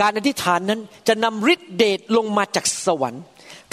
[0.00, 3.22] การอธิษฐานนั้นจะนำฤทธิเดชลงมาจากสวรรค์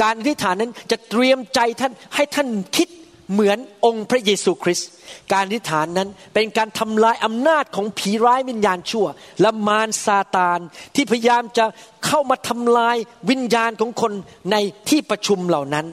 [0.01, 2.47] การอธิษฐานนั้นจะเตรียมใจท่านให้ท่าน
[2.77, 2.89] คิด
[3.31, 4.89] เหมือนองค์พระเยซูคริสต์
[5.33, 9.07] การอธิษฐานนั้นเป็นการทำลายอำนาจของผีร้ายวิญญาณชั่ว
[9.41, 10.59] และมารซาตาน
[10.95, 11.65] ที่พยายามจะ
[12.05, 12.97] เข้ามาทำลาย
[13.29, 14.13] วิญญาณของคน
[14.51, 14.55] ใน
[14.89, 15.85] ที่ประชุมเหล่านั้น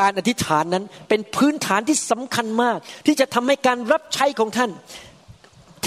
[0.00, 4.70] การอธิษฐานนั้นเป็นพื้นฐานที่สำคัญมาก ที่จะทำให้การรับใช้ของท่าน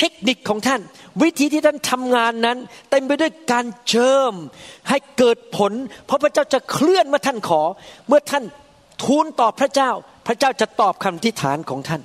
[0.02, 0.82] เทคนิคของท่าน
[1.22, 2.58] วิธีที่ท่านทำงานนั้น
[2.90, 4.34] เต็มไปด้วยการเจิม
[4.90, 5.72] ให้เกิดผล
[6.06, 7.62] เพราะพระเจ้าจะเคลื่อนเมื่อท่านขอ
[8.08, 8.44] เมื่อท่าน
[9.04, 9.92] ทูลต่อพระเจ้า
[10.28, 12.02] พระเจ้าจะตอบคำอธิษฐานของท่าน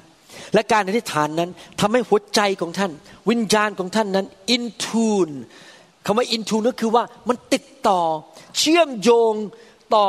[0.54, 2.92] และการอธิษฐานนั้นทำให้หัวใจของท่าน
[3.30, 5.28] วิญญาณของท่านนั้นอินทูน
[6.06, 8.00] คำว่าอินทูนก็คือว่ามันติดต่อ
[8.58, 9.34] เชื่อมโยง
[9.94, 10.06] ต่อ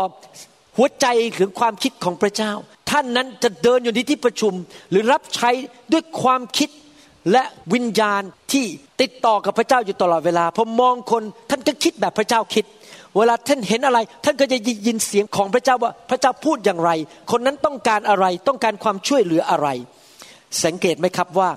[0.77, 2.51] หัวใจหรือความคิดของพระเจ้า
[2.91, 4.53] ท่านนั้นจะเดินอยู่ในที่ประชุม
[4.89, 5.49] หรือรับใช้
[5.93, 6.69] ด้วยความคิด
[7.31, 8.21] และวิญญาณ
[8.53, 8.65] ที่
[9.01, 12.65] ติดต่อกับพระเจ้าอยู่ตลอดเวลาพอมองคนท่านก็คิดแบบพระเจ้าคิด
[13.17, 16.91] เวลาท่านเห็นอะไร ท่านก็จะยินเสียงของพระเจ้าว่าพระเจ้าพูดอย่างไร
[17.31, 19.67] คนนั้นต้องการอะไรต้องการความช่วยเหลืออะไร
[20.63, 21.49] สังเกตไหมครับว่า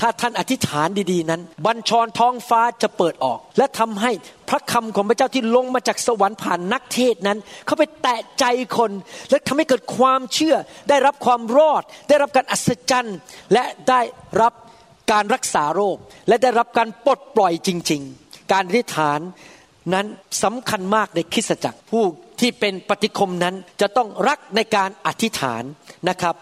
[0.00, 4.12] ถ้าท่านอธิษฐานดีๆนั้น บัญชรท้องฟ้าจะเปิดออก และทำให้
[4.48, 8.44] พระคำของพระเจ้าที่ลงมาจากสวรรค์ผ่านนักเทศนั้น เขาไปแตะใจ
[8.76, 8.90] คน
[9.30, 10.56] และทำให้เกิดความเชื่อ
[10.88, 13.16] ได้รับความรอด ได้รับการอัศจรรย์
[13.52, 14.00] และได้
[14.40, 14.52] รับ
[15.12, 15.96] การรักษาโรค
[16.28, 19.20] และได้รับการปลดปล่อยจริง ๆ การอธิษฐาน
[19.94, 20.06] นั้น
[20.42, 22.04] สำคัญมากในคริสตจักรผู้
[22.40, 25.62] ที่เป็นปฏิคมนั้นจะต้องรักในการอธิษฐาน
[26.08, 26.34] นะครับ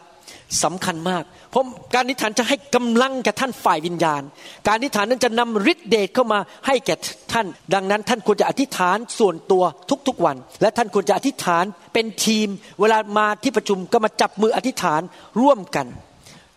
[0.64, 4.22] สำคัญมาก เพราะการอธิษฐานจะให้กำลังแก่ท่านฝ่ายวิญญาณ
[4.66, 6.94] การอธิษฐานนั้นจะนำฤทธิเดชเข้ามาให้แก่
[7.32, 9.64] ท่าน ดังนั้นท่านควรจะอธิษฐานส่วนตัว
[10.08, 12.48] ทุกๆวัน และท่านควรจะอธิษฐานเป็นทีม
[12.80, 15.00] เวลามาที่ประชุมก็มาจับมืออธิษฐาน
[15.40, 15.86] ร่วมกัน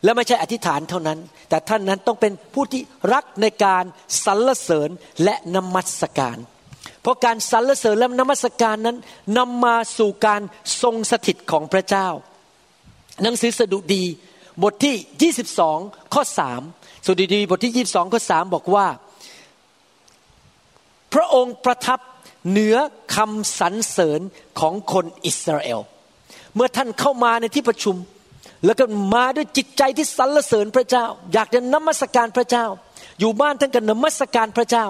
[0.03, 2.81] และไม่ใช่อธิษฐานเท่านั้น แต่ท่านนั้นต้องเป็นผู้ที่
[3.13, 3.83] รักในการ
[4.25, 4.89] สรรเสริญ
[5.23, 6.37] และนมัสการ
[7.01, 8.97] เพราะการสรรเสริญและนมัสการนั้น
[9.37, 10.41] นำมาสู่การ
[10.81, 12.07] ทรงสถิตของพระเจ้า
[13.23, 14.03] หนังสือสดุดี
[14.63, 15.33] บทที่
[15.73, 16.23] 22 ข้อ
[16.63, 18.87] 3 สดุดีบทที่ 22 ข้อ 3 บอกว่า
[21.13, 21.99] พระองค์ประทับ
[22.49, 22.75] เหนือ
[23.15, 24.21] คำสรรเสริญ
[24.59, 25.79] ของคนอิสราเอล
[26.55, 27.95] เมื่อท่านเข้ามาในที่ประชุม
[28.65, 32.65] แล้วก็มาด้วยจิตใจที่สรรเสริญพระเจ้า อยากจะนมัสการพระเจ้า
[33.19, 34.85] อยู่บ้านท่านก็นมัสการพระเจ้า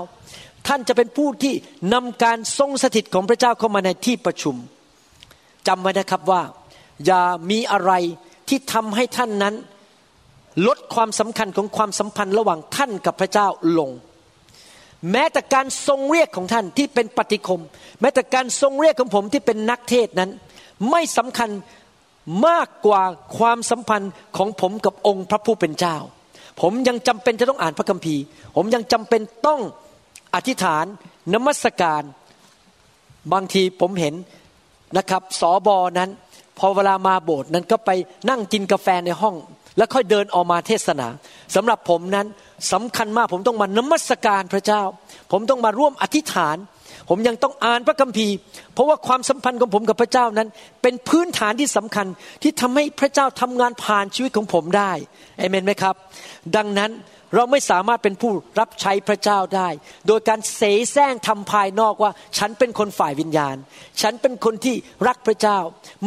[0.68, 1.54] ท่านจะเป็นผู้ที่
[1.94, 4.56] นำการทรงสถิตของพระเจ้าเข้ามาในที่ประชุม
[5.68, 6.42] จำไว้นะครับว่า
[7.06, 7.92] อย่ามีอะไร
[8.50, 9.56] ที่ทำให้ท่านนั้น
[10.68, 13.92] ลดความสำคัญของความสัมพันธ์ระหว่างท่านกับพระเจ้าลง
[15.12, 17.62] แม้แต่การทรงเรียกของท่านที่เป็นปฏิคม
[18.02, 20.32] แม้แต่การทรงเรียกของผมที่เป็นนักเทศนั้น
[20.92, 21.50] ไม่สำคัญ
[22.48, 23.04] มากกว่า
[23.38, 25.98] ความสัมพันธ์ของผมกับองค์พระผู้เป็นเจ้า
[26.62, 28.24] ผมยังจำเป็นจะต้องอ่านพระคัมภีร์
[28.56, 29.62] ผมยังจำเป็นต้อง
[30.36, 30.86] อธิษฐาน
[31.34, 32.04] นมัสการ
[33.34, 34.16] บางทีผมเห็น
[34.98, 36.10] นะครับสอบอนั้น
[36.60, 37.90] พอเวลามาโบสถ์นั้นก็ไป
[38.30, 39.36] นั่งกินกาแฟในห้อง
[39.78, 41.08] แล้วค่อยเดินออกมาเทศนา
[41.56, 42.28] สำหรับผมนั้น
[42.72, 44.84] สำคัญมากผมต้องมานมัสการพระเจ้า
[45.32, 46.58] ผมต้องมาร่วมอธิษฐาน
[47.10, 48.36] ผมยังต้องอ่านพระคัมภีร์
[48.74, 50.50] เพราะว่าความสัมพันธ์ของผมกับพระเจ้านั้น
[50.82, 52.08] เป็นพื้นฐานที่สำคัญ
[52.44, 54.92] ที่ทำให้พระเจ้าทำงานผ่านชีวิตของผมได้
[55.38, 55.96] เอเมนไหมครับ
[56.56, 56.92] ดังนั้น
[57.36, 59.70] เราไม่สามารถเป็นผู้รับใช้พระเจ้าได้
[60.08, 63.56] โดยการเสแสร้งทำภายนอกว่า ฉันเป็นคนฝ่ายวิญญาณ
[64.02, 64.76] ฉันเป็นคนที่
[65.08, 65.60] รักพระเจ้า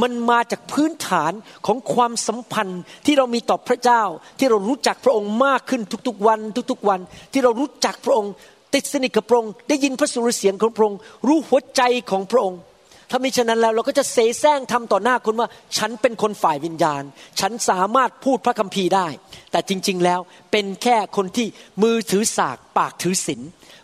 [0.02, 1.32] มันมาจากพื้นฐาน
[1.66, 4.02] ของความสัมพันธ์ที่เรามีต่อพระเจ้า
[4.38, 7.00] ที่เรารู้จักพระองค์มากขึ้นทุกๆวัน ทุกๆวัน
[7.32, 8.32] ที่เรารู้จักพระองค์
[8.74, 12.60] ติดสนิทกับพระองค์ได้ยินพระสุรเสียงของพระองค์รู้หัวใจของพระองค์
[13.10, 17.02] ถ้ามิฉะนั้นแล้วเราก็จะเสแสร้งทำต่อหน้าคนว่า ฉันเป็นคนฝ่ายวิญญาณ
[17.40, 19.08] ฉันสามารถพูดพระคัมภีร์ได้
[19.50, 20.20] แต่จริง ๆแล้ว
[20.52, 21.46] เป็นแค่คนที่
[21.82, 23.40] มือถือสากปากถือศีล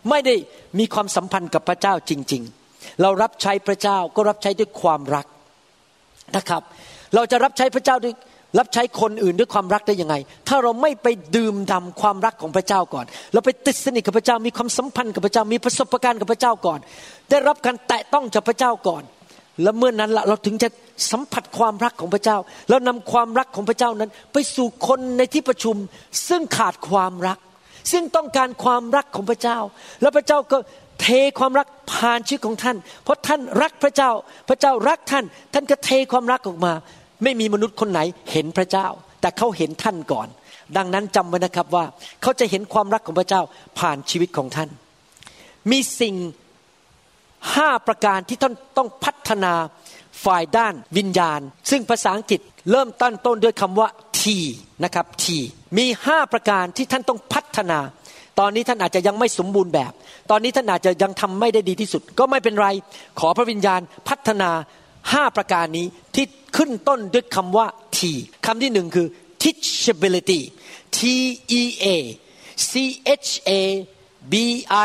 [0.09, 0.35] ไม่ได้
[0.79, 5.25] มีความสัมพันธ์กับพระเจ้าจริง ๆ เรารับใช้พระเจ้าก็รับใช้ด้วยความรัก
[6.35, 6.61] นะครับ
[7.15, 8.13] เราจะรับใช้พระเจ้าด้วย
[8.59, 10.15] รับใช้คนอื่นด้วยความรักได้ยังไง
[10.47, 16.79] ถ้าเราไม่ไปดื่มดำความรักของพระเจ้าก่อน เราไปติดสนิทกับพระเจ้า มีความสัมพันธ์กับพระเจ้า มีประสบการณ์กับพระเจ้าก่อน
[17.29, 19.03] ได้รับการแตะต้องจากพระเจ้าก่อน
[19.63, 20.69] แล้วเมื่อนนั้นละเราถึงจะ
[21.11, 22.37] สัมผัสความรักของพระเจ้า
[22.69, 25.75] แล้วนำความรักของพระเจ้านั้น ไปสู่คนในที่ประชุม
[26.27, 27.39] ซึ่งขาดความรัก
[27.91, 29.57] ซึ่งต้องการความรักของพระเจ้า
[30.01, 30.57] แล้วพระเจ้าก็
[31.01, 31.07] เท
[31.39, 34.11] ความรักผ่านชีวิตของท่าน เพราะท่านรักพระเจ้า
[34.49, 36.73] พระเจ้ารักท่าน ท่านก็เทความรักออกมา
[37.23, 37.99] ไม่มีมนุษย์คนไหน
[38.31, 38.87] เห็นพระเจ้า
[39.21, 40.27] แต่เขาเห็นท่านก่อน
[40.77, 41.85] ดังนั้นจำไว้นะครับว่า
[42.21, 43.41] เขาจะเห็นความรักของพระเจ้า
[43.79, 44.69] ผ่านชีวิตของท่าน
[45.71, 46.15] มีสิ่ง
[47.55, 49.53] ห้าประการที่ท่านต้องพัฒนา
[50.25, 53.87] ฝ่ายด้านวิญญาณ ซึ่งภาษาอังกฤษเริ่มตั้นต้นด้วยคำว่า
[54.19, 54.21] T
[54.83, 55.25] นะครับ T
[55.77, 57.79] มีห้าประการที่ท่านต้องพัฒนา
[58.39, 59.91] ตอนนี้ท่านอาจจะยังไม่สมบูรณ์แบบ
[60.31, 62.67] ตอนนี้ท่านอาจจะยังทำไม่ได้ดีที่สุด ก็ไม่เป็นไร
[63.19, 64.49] ขอพระวิญญาณพัฒนา
[65.13, 66.25] ห้าประการนี้ที่
[66.57, 67.67] ขึ้นต้นด้วยคำว่า
[67.97, 67.99] T
[68.45, 69.07] คำที่หนึ่งคือ
[69.41, 70.41] teachability
[70.97, 70.99] T
[71.61, 71.87] E A
[72.69, 72.71] C
[73.25, 73.51] H A
[74.31, 74.33] B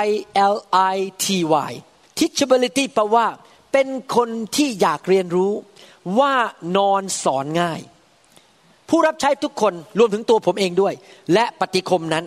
[0.05, 0.09] I
[0.55, 0.57] L
[0.95, 1.27] I T
[1.71, 1.73] Y
[2.19, 3.27] teachability แปลว่า
[3.73, 5.53] เป็นคนที่อยากเรียนรู้
[6.19, 6.35] ว่า
[6.77, 7.81] นอนสอนง่าย
[8.89, 10.95] ผู้รับใช้ทุกคนรวมถึงตัวผมเองด้วย
[11.33, 12.25] และปฏิคมนั้น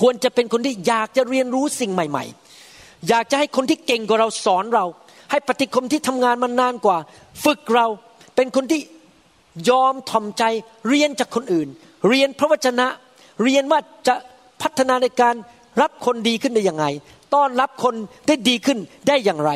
[0.00, 2.24] ควรจะเป็นคนที่อยากจะเรียนรู้สิ่งใหม่
[2.66, 4.84] ๆ อยากจะให้คนที่เก่งกว่าเราสอนเรา
[5.30, 6.98] ให้ปฏิคมที่ทำงานมานานกว่า
[7.44, 7.86] ฝึกเรา
[8.36, 8.80] เป็นคนที่
[9.70, 10.44] ยอมทอมใจ
[10.88, 11.68] เรียนจากคนอื่น
[12.08, 12.86] เรียนพระวจนะ
[13.42, 14.14] เรียนว่าจะ
[14.62, 15.34] พัฒนาในการ
[15.80, 16.86] รับคนดีขึ้นได้อย่างไร
[17.34, 17.94] ต้อนรับคน
[18.26, 19.52] ได้ดีขึ้นได้อย่างไร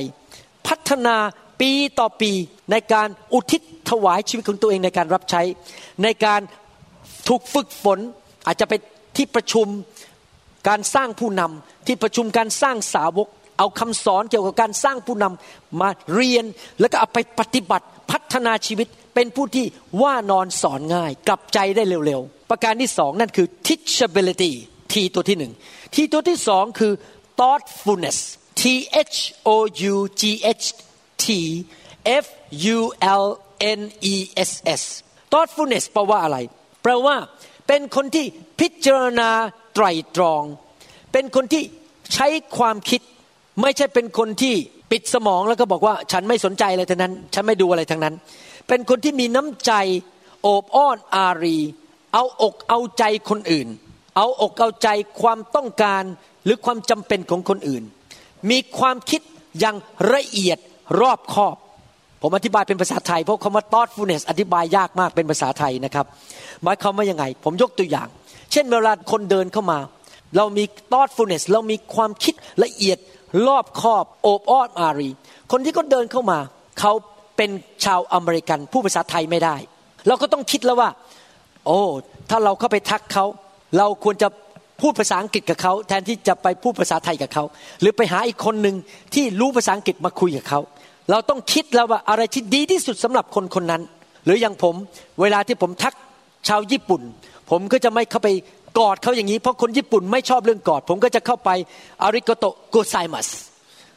[0.68, 1.16] พัฒนา
[1.60, 2.30] ปีต่อปี
[2.70, 5.42] ในการอุทิศถวายชีวิตของตัวเองในการรับใช้
[6.02, 6.40] ในการ
[7.28, 7.98] ถูกฝึกฝน
[8.46, 8.72] อาจจะไป
[9.16, 9.66] ที่ประชุม
[10.68, 13.28] การสร้างผู้นำที่ประชุมการสร้างสาวก
[13.62, 16.44] เอาคำสอนเกี่ยวกับการสร้างผู้นำมาเรียน
[16.80, 19.66] แล้วก็เอาไปปฏิบัติพัฒนาชีวิตเป็นผู้ที่
[20.02, 24.52] ว่านอนสอนง่าย กลับใจได้เร็วๆ ประการที่สองนั่นคือ teachability
[24.92, 25.52] ทีตัวที่หนึ่ง
[25.94, 26.92] ทีตัวที่สองคือ
[27.38, 28.18] thoughtfulness
[28.60, 28.62] T
[29.12, 29.16] H
[29.48, 29.50] O
[29.92, 30.22] U G
[30.62, 30.66] H
[31.24, 31.26] T
[32.24, 32.26] F
[32.76, 32.78] U
[33.22, 33.26] L
[33.78, 33.80] N
[34.12, 34.14] E
[34.48, 34.82] S S
[35.32, 36.38] thoughtfulness แปลว่าอะไร
[36.82, 37.16] แปลว่า
[37.66, 38.26] เป็นคนที่
[38.60, 39.30] พิจารณา
[39.74, 39.84] ไตร
[40.16, 40.42] ตรอง
[41.12, 41.62] เป็นคนที่
[42.14, 43.00] ใช้ความคิด
[43.60, 44.54] ไม่ใช่เป็นคนที่
[44.90, 48.14] ปิดสมองแล้วก็บอกว่าฉันไม่สนใจอะไรทั้งนั้น ฉันไม่ดูอะไรทั้งนั้น
[48.68, 49.72] เป็นคนที่มีน้ำใจ
[50.42, 51.58] โอบอ้อนอารี
[52.14, 53.68] เอาอกเอาใจคนอื่น
[54.16, 54.88] เอาอกเอาใจ
[55.20, 56.02] ความต้องการ
[56.44, 57.82] หรือความจำเป็นของคนอื่น
[58.50, 59.20] มีความคิด
[59.60, 59.76] อย่าง
[60.14, 60.58] ละเอียด
[61.00, 61.56] รอบคอบ
[62.22, 66.06] ผมอธิบายเป็นภาษาไทยเพราะคำว่า thoughtfulness อธิบายยากมากเป็นภาษาไทยนะครับ
[66.62, 68.08] หมายความว่ายังไง ผมยกตัวอย่าง
[68.52, 69.78] เช่นเวลาคนเดินเข้ามา
[70.36, 72.34] เรามี thoughtfulness เรามีความคิด
[72.64, 72.98] ละเอียด
[73.46, 75.10] รอบคอบโอบอ้อนอารี
[75.52, 76.38] คนที่เขาเดินเข้ามา
[76.80, 76.92] เขา
[77.36, 77.50] เป็น
[77.84, 79.56] ชาวอเมริกันผู้ภาษาไทยไม่ได้
[80.06, 80.90] เราก็ต้องคิดแล้วว่า
[81.66, 81.80] โอ้
[82.30, 83.24] ถ้าเราเข้าไปทักเขา
[83.78, 84.28] เราควรจะ
[84.80, 87.44] พูดภาษาอังกฤษกับเขาแทนที่จะไปพูดภาษาไทยกับเขา
[87.80, 88.76] หรือไปหาอีกคนหนึ่ง
[89.14, 90.60] ที่รู้ภาษาอังกฤษมาคุยกับเขา
[91.10, 93.82] เราต้องคิดแล้วว่าอะไรที่ดีที่สุดสำหรับคนคนนั้น
[94.24, 94.74] หรืออย่างผม
[95.20, 95.94] เวลาที่ผมทัก
[96.48, 97.02] ชาวญี่ปุ่น
[97.50, 98.28] ผมก็จะไม่เข้าไป
[98.78, 101.50] กอดเขาอย่างนี้ เพราะคนญี่ปุ่นไม่ชอบเรื่องกอด ผมก็จะเข้าไป
[102.02, 103.28] อาริโกโตโกไซมัส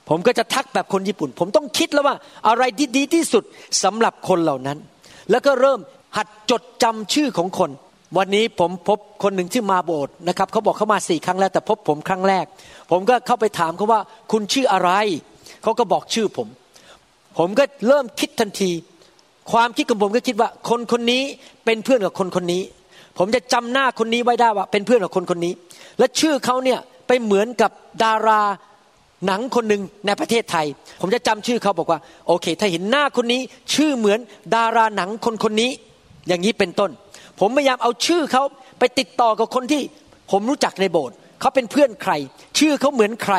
[0.09, 2.15] ผมก็จะทักแบบคนญี่ปุ่น ผมต้องคิดแล้วว่า
[2.47, 3.43] อะไรที่ดีที่สุด
[3.83, 4.77] สำหรับคนเหล่านั้น
[5.31, 5.79] แล้วก็เริ่ม
[6.17, 7.71] หัดจดจำชื่อของคน
[8.17, 12.45] วันนี้ผมพบคนหนึ่งที่มาโบสถ์นะครับเขาบอกเขามาสี่ครั้งแล้วแต่พบผมครั้งแรก
[12.91, 14.91] ผมก็เข้าไปถามเขาว่าคุณชื่ออะไร
[15.63, 16.47] เขาก็บอกชื่อผม
[17.39, 18.71] ผมก็เริ่มคิดทันที
[19.51, 21.23] ความคิดของผมก็คิดว่า คนคนนี้
[21.65, 22.61] เป็นเพื่อนกับคนคนนี้
[23.17, 25.54] ผมจะจำหน้าคนนี้ไว้ได้ว่า เป็นเพื่อนกับคนคนนี้
[25.99, 27.71] และชื่อเขาเนี่ยไปเหมือนกับ
[28.04, 28.41] ดารา
[29.25, 30.65] หนังคนหนึ่งในประเทศไทย
[31.01, 33.41] ผมจะจำชื่อเขาบอกว่า โอเค ถ้าเห็นหน้าคนนี้
[33.73, 34.19] ชื่อเหมือน
[34.56, 35.71] ดาราหนังคนคนนี้
[36.28, 36.91] อย่างนี้เป็นต้น
[37.39, 38.43] ผมพยายามเอาชื่อเขา
[38.80, 39.82] ไปติดต่อกับคนที่
[40.32, 42.13] ผมรู้จักในโบสถ์เขาเป็นเพื่อนใคร
[42.60, 43.36] ชื่อเขาเหมือนใคร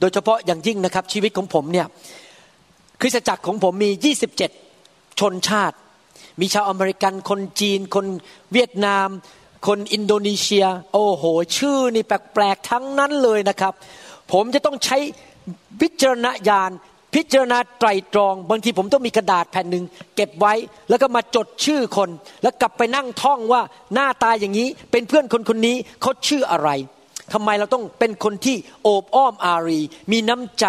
[0.00, 1.86] โดยเฉพาะอย่างยิ่งนะครับชีวิตของผมเนี่ย
[3.00, 3.90] คริสตจักรของผมมี
[4.54, 5.76] 27 ชนชาติ
[6.40, 8.06] มีชาวอเมริกันคนจีน คน
[8.52, 9.08] เวียดนาม
[9.66, 11.24] คนอินโดนีเซีย โอ้โห
[11.56, 13.72] ชื่อนี่แปลกๆทั้งนั้นเลยนะครับ
[14.32, 14.98] ผมจะต้องใช้
[15.82, 16.70] วิจารณญาณ
[17.14, 19.84] พิจารณาไตรตรอง บางทีผมต้องมีกระดาษแผ่นหนึ่ง
[20.16, 20.54] เก็บไว้
[20.88, 22.10] แล้วก็มาจดชื่อคน
[22.42, 23.62] แล้วกลับไปนั่งท่องว่า
[23.94, 26.70] หน้าตาอย่างนี้เป็นเพื่อนคนคนนี้เขาชื่ออะไร
[27.32, 29.80] ทำไมเราต้องเป็นคนที่โอบอ้อมอารี
[30.12, 30.66] มีน้ำใจ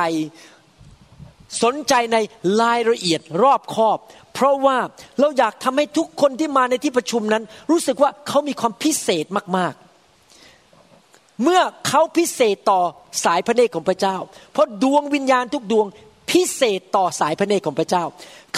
[1.64, 2.18] สนใจใน
[2.62, 3.98] รายละเอียดรอบคอบ
[4.40, 4.78] เพราะว่า
[5.20, 9.26] เราอยากทำให้ทุกคนที่มาในที่ประชุมนั้น รู้สึกว่าเขามีความพิเศษ
[9.58, 12.82] มากๆ เมื่อเขาพิเศษต่อ
[13.24, 14.18] สายพระเนตรของพระเจ้า
[14.54, 15.88] เพราะดวงวิญญาณทุกดวง
[16.32, 18.04] พิเศษต่อสายพระเนตรของพระเจ้า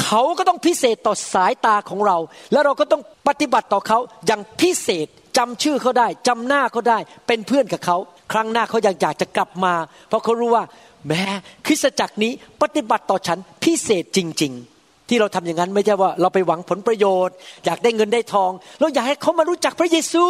[0.02, 2.18] เขาก็ต้องพิเศษต่อสายตาของเรา
[2.52, 7.98] แล้วเราก็ต้องปฏิบัติต่อเขาอย่างพิเศษจำชื่อเขาได้จำหน้าเขาได้เป็นเพื่อนกับเขา
[8.32, 9.74] ครั้งหน้าเขาอยากอยากจะกลับมา
[10.08, 10.64] เพราะเขารู้ว่า
[11.08, 11.24] แม้
[11.66, 12.32] คริสตจักรนี้
[12.62, 14.79] ปฏิบัติต่อฉันพิเศษจริง ๆ
[15.10, 17.36] ที่เราทำอย่างนั้นไม่ใช่ว่าเราไปหวังผลประโยชน์
[17.66, 20.26] อยากได้เงินได้ทอง เราอยากให้เขามารู้จักพระเยซู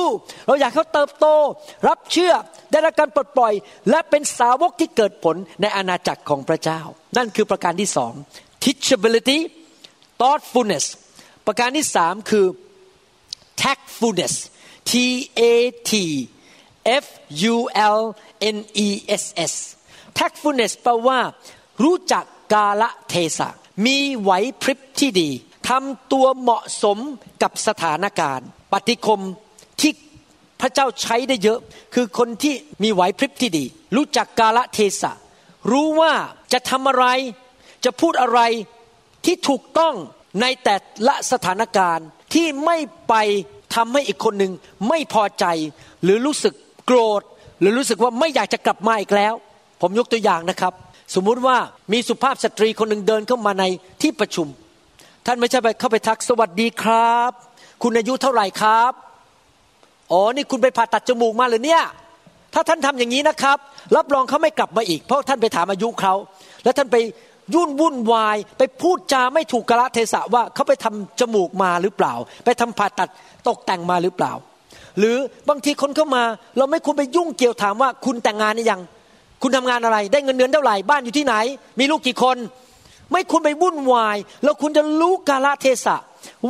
[0.47, 1.25] เราอยากเขาเติบโต
[1.88, 2.34] รับเชื่อ
[2.71, 3.53] ได้รับการปลดปล่อย
[3.89, 6.82] และเป็นสาวกที่เกิดผลในอาณาจักรของพระเจ้า
[7.17, 8.13] นั่นคือประการที่สอง
[8.63, 9.39] teachability
[10.19, 10.86] thoughtfulness
[11.47, 12.45] ประการที่สามคือ
[13.61, 14.34] tactfulness
[14.91, 14.93] T
[15.39, 15.41] A
[15.89, 15.91] T
[17.03, 17.05] F
[17.53, 17.55] U
[17.97, 17.99] L
[18.55, 18.88] N E
[19.21, 19.53] S S
[20.19, 21.19] tactfulness แปลว่า
[21.84, 22.23] รู้จัก
[22.53, 23.49] กาละเทศะ
[23.86, 25.30] มีไหวพริบที่ดี
[25.69, 26.97] ทำตัวเหมาะสม
[27.41, 29.21] กับสถานการณ์ ปฏิคม
[29.82, 29.91] ที่
[30.61, 31.59] พระเจ้าใช้ได้เยอะ
[31.93, 33.65] คือคนที่มีไหวพริบที่ดี
[33.95, 35.11] รู้จักกาละเทศะ
[35.71, 36.13] รู้ว่า
[36.53, 37.05] จะทำอะไร
[37.86, 38.39] จะพูดอะไร
[39.25, 39.95] ที่ถูกต้อง
[40.41, 40.75] ในแต่
[41.07, 42.77] ละสถานการณ์ที่ไม่
[43.09, 43.13] ไป
[43.75, 44.53] ทำให้อีกคนหนึ่ง
[44.88, 45.45] ไม่พอใจ
[46.03, 46.53] หรือรู้สึก
[46.86, 47.21] โกรธ
[47.59, 49.34] หรือรู้สึกว่าไม่อยากจะกลับมาอีกแล้ว
[49.82, 50.73] ผมยกตัวอย่างนะครับ
[51.16, 51.57] สมมุติว่า
[51.93, 53.64] มีสุภาพสตรีคนหนึ่งเดินเข้ามาใน
[54.01, 54.47] ที่ประชุม
[55.26, 57.32] ท่านไม่ใช่ไปเข้าไปทักสวัสดีครับ
[57.84, 58.93] คุณอายุเท่าไหร่ครับ
[60.12, 61.84] อ๋อนี่คุณไปผ่าตัดจมูกมาหรือเนี่ย
[62.53, 63.57] ถ้าท่านทำอย่างนี้นะครับ
[63.95, 66.14] รับรองเขาไม่กลับมาอีก เพราะท่านไปถามอายุเขา
[66.64, 66.97] แล้วท่านไป
[67.53, 72.14] ยุ่นวุ่นวาย ไปพูดจาไม่ถูกกระเทศะว่าเขาไปทำจมูกมาหรือเปล่า
[72.45, 73.10] ไปทำผ่าตัด
[73.47, 74.34] ตกแต่งมาหรือเปล่า
[74.99, 75.18] หรือ
[75.49, 76.24] บางทีคนเข้ามา
[76.57, 78.82] เราไม่ควรไปยุ่งเกี่ยวถามว่าคุณแต่งงานหรือยัง
[79.41, 81.35] คุณทำงานอะไร ได้เงินเดือนเท่าไหร่ บ้านอยู่ที่ไหน
[81.79, 82.37] มีลูกกี่คน
[83.11, 85.97] ไม่ควรไปวุ่นวายเราควรจะรู้กาลเทศะ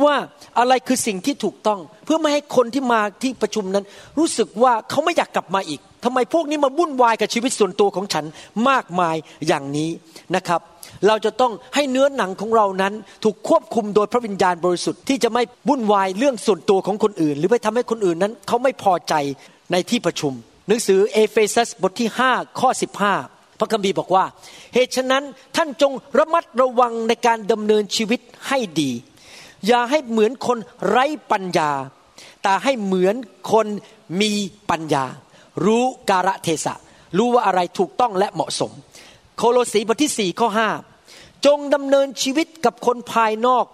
[0.04, 0.14] ว่า
[0.58, 3.84] อะไรคือสิ่งที่ถูกต้อง เพื่อไม่ให้คนที่มาที่ประชุมนั้น
[4.18, 8.24] รู้สึกว่าเขาไม่อยากกลับมาอีกทำไมพวกนี้มาวุ่นวายกับชีวิตส่วนตัวของฉัน
[8.68, 9.16] มากมาย
[9.46, 9.90] อย่างนี้
[10.36, 10.60] นะครับ
[11.06, 12.92] เราจะต้องให้เนื้อหนังของเรานั้น
[13.24, 19.14] ถูกควบคุมโดยพระวิญญาณบริสุทธิ์ที่จะไม่วุ่นวายเรื่องส่วนตัวของคนอื่น หรือไปทำให้คนอื่นนั้น เขาไม่พอใจ
[19.72, 20.32] ในที่ประชุม
[20.66, 22.70] หนังสือเอเฟซัสบทที่5ข้อ
[23.14, 24.24] 15 พระคัมภีร์บอกว่า
[24.74, 25.24] เหตุฉะนั้น
[25.56, 28.90] ท่านจงระมัดระวังในการดำเนินชีวิตให้ดี
[29.66, 30.58] อย่าให้เหมือนคน
[30.88, 31.70] ไร้ปัญญา
[32.42, 33.14] แต่ให้เหมือน
[33.52, 33.66] คน
[34.20, 34.32] มี
[34.70, 35.04] ปัญญา
[35.64, 36.74] รู้การะเทศะ
[37.18, 38.72] รู้ว่าอะไรถูกต้องและเหมาะสม
[39.36, 40.68] โคโลสีบทที่สี่ข้อห้า
[41.46, 43.64] จงดำเนินชีวิตกับคนภายนอก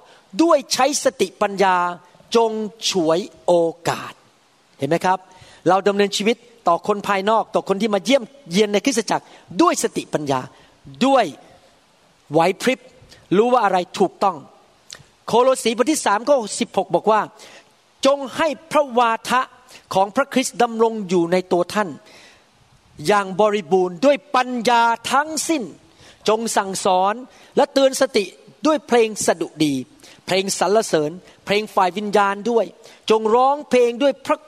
[0.43, 1.77] ด้วยใช้สติปัญญา
[2.37, 2.51] จง
[2.89, 3.53] ฉวยโอ
[3.89, 4.13] กาส
[4.79, 5.19] เห็นไหมครับ
[5.69, 6.37] เราดำเนินชีวิต
[6.69, 9.25] ต่อคนภายนอกต่อคนที่มาเยี่ยมเยียนในคริสตจักร
[9.63, 10.41] ด้วยสติปัญญา
[11.07, 11.25] ด้วย
[12.33, 12.81] ไหวพริบ
[13.37, 14.37] รู้ว่าอะไรถูกต้อง
[15.27, 17.21] โคโลสีบทที่สามข้อสิบหกบอกว่า
[18.07, 19.41] จงให้พระวาทะ
[19.95, 21.89] ของพระคริสต์ดำรงอยู่ในตัวท่าน
[23.07, 25.63] อย่างบริบูรณ์ด้วยปัญญาทั้งสิ้น
[26.29, 27.15] จงสั่งสอน
[27.57, 28.25] และเตือนสติ
[28.67, 29.75] ด้วยเพลงสดุดี
[30.27, 31.11] เพลงสรรเสริญ
[31.45, 32.65] เพลงฝ่ายวิญญาณด้วย
[33.11, 34.39] จงร้องเพลงด้วยพระ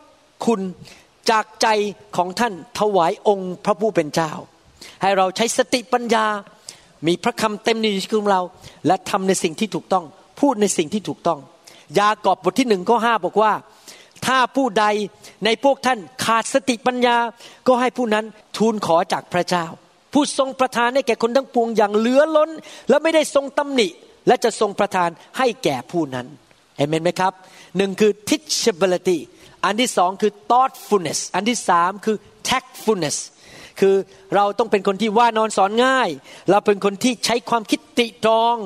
[0.45, 0.61] คุณ
[1.31, 1.69] จากใจ
[2.17, 4.33] ของท่านถวายองค์พระผู้เป็นเจ้า
[5.03, 6.27] ให้เราใช้สติปัญญา
[7.07, 8.43] มีพระคำเต็มในชีวิตของเรา
[8.87, 10.05] และทำในสิ่งที่ถูกต้อง
[10.41, 11.41] พูดในสิ่งที่ถูกต้อง
[11.99, 13.53] ยากอบบทที่หนึ่งข้อห้าบอกว่า
[14.27, 14.85] ถ้าผู้ใด
[15.45, 17.17] ในพวกท่านขาดสติปัญญา
[17.67, 18.25] ก็ให้ผู้นั้น
[18.57, 19.67] ทูลขอจากพระเจ้า
[20.13, 22.51] ผู้ทรงประทานให้แก่คนทั้งปวงอย่างเหลือล้น
[22.89, 23.89] และไม่ได้ทรงตำหนิ
[24.27, 26.27] และจะทรงประทานให้แก่ผู้นั้น
[26.77, 27.33] เห็นไหมครับ
[27.77, 29.19] หนึ่งคือ teachability
[29.69, 32.17] อันที่สองคือ thoughtfulness อันที่สามคือ
[32.49, 33.17] tactfulness
[33.81, 33.97] คือ
[34.35, 36.09] เราต้องเป็นคนที่ว่านอนสอนง่าย
[36.51, 38.57] เราเป็นคนที่ใช้ความคิดติตรอง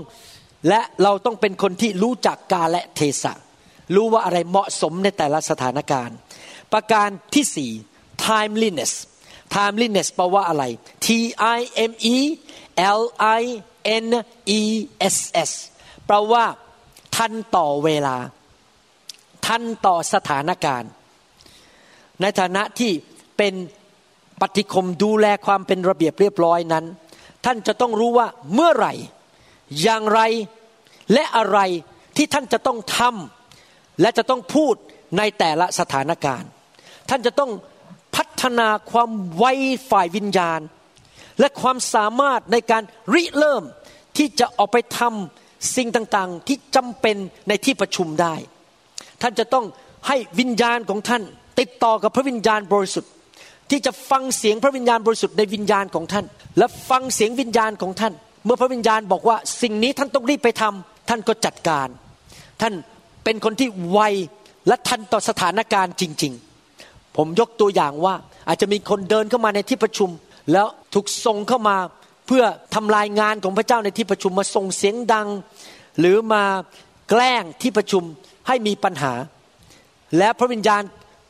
[0.68, 3.34] และเราต้องเป็นคนที่รู้จักกาและเทศะ
[3.94, 6.16] รู้ว่าอะไรเหมาะสมในแต่ละสถานการณ์
[6.72, 7.70] ประการที่สี่
[8.28, 8.92] timeliness
[9.56, 10.64] timeliness แปลว่าอะไร
[11.06, 11.08] T
[11.56, 12.16] I M E
[12.98, 13.02] L
[13.40, 13.42] I
[14.04, 14.06] N
[14.58, 14.62] E
[15.14, 15.16] S
[15.48, 15.50] S
[16.06, 16.44] แปลว่า
[17.16, 18.16] ทันต่อเวลา
[19.52, 20.90] ทันต่อสถานการณ์
[22.20, 22.92] ในฐานะที่
[23.36, 23.54] เป็น
[24.40, 26.84] ปฏิคมดูแลความเป็นระเบียบเรียบร้อยนั้น
[27.44, 28.94] ท่านจะต้องรู้ว่าเมื่อไหร่
[29.82, 30.20] อย่างไร
[31.12, 31.58] และอะไร
[32.16, 34.74] ที่ท่านจะต้องทำและจะต้องพูด
[35.18, 36.48] ในแต่ละสถานการณ์
[37.08, 37.50] ท่านจะต้อง
[38.16, 39.44] พัฒนาความไว
[39.90, 40.60] ฝ่ายวิญญาณ
[41.40, 42.82] และความสามารถในการ
[43.14, 43.64] ริเริ่ม
[44.16, 47.16] ที่จะออกไปทำสิ่งต่างๆ ที่จำเป็น
[47.48, 48.34] ในที่ประชุมได้
[49.22, 49.64] ท่านจะต้อง
[50.08, 51.22] ให้วิญญาณของท่าน
[51.60, 53.10] ติดต่อกับพระวิญญาณบริสุทธิ์
[53.70, 56.24] ที่จะฟังเสียงพระวิญญาณบริสุทธิ์ในวิญญาณของท่าน
[56.58, 58.12] และฟังเสียงวิญญาณของท่าน
[58.44, 61.88] เมื่อพระวิญญาณบอกว่าสิ่งนี้ท่านต้องรีบไปทำท่านก็จัดการ
[62.60, 62.74] ท่าน
[63.24, 64.00] เป็นคนที่ไว
[64.68, 66.32] และทันต่อสถานการณ์จริง
[66.74, 68.14] ๆ ผมยกตัวอย่างว่า
[68.48, 70.10] อาจจะมีคนเดินเข้ามาในที่ประชุม
[70.52, 71.76] แล้วถูกส่งเข้ามา
[72.26, 72.44] เพื่อ
[72.74, 75.28] ทำลายงานของพระเจ้าในที่ประชุมมาส่งเสียงดัง
[75.98, 76.44] หรือมา
[77.10, 78.02] แกล้งที่ประชุม
[78.46, 79.12] ให้มีปัญหา
[80.18, 80.82] และพระวิญญาณ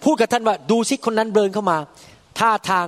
[0.04, 1.78] พูดกับท่านว่าดูซิคนนั้นเดินเข้ามา
[2.38, 2.86] ท่าทาง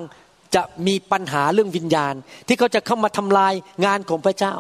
[0.54, 2.14] จะมีปัญหาเรื่องวิญญาณ
[2.46, 3.52] ที่เขาจะเข้ามาทำลาย
[3.84, 4.54] งานของพระเจ้า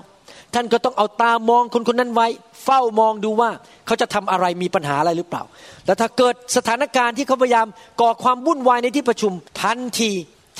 [0.54, 2.26] ท่านก็ต้องเอาตามองคนคนนั้นไว้
[2.64, 3.50] เฝ้ามองดูว่า
[3.86, 5.42] เขาจะทำอะไรมีปัญหาอะไรหรือเปล่า
[5.86, 7.66] แล้วถ้าเกิดสถานการณ์ที่เขาพยายาม
[8.00, 10.10] ก่อความวุ่นวายในที่ประชุมทันที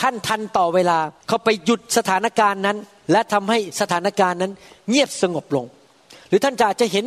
[0.00, 0.98] ท่านทันต่อเวลา
[1.28, 2.76] เขาไปหยุดสถานการณ์นั้น
[3.12, 4.52] และทำให้สถานการณ์นั้น
[4.88, 5.66] เงียบสงบลง
[6.28, 7.04] หรือท่านจะจะเห็น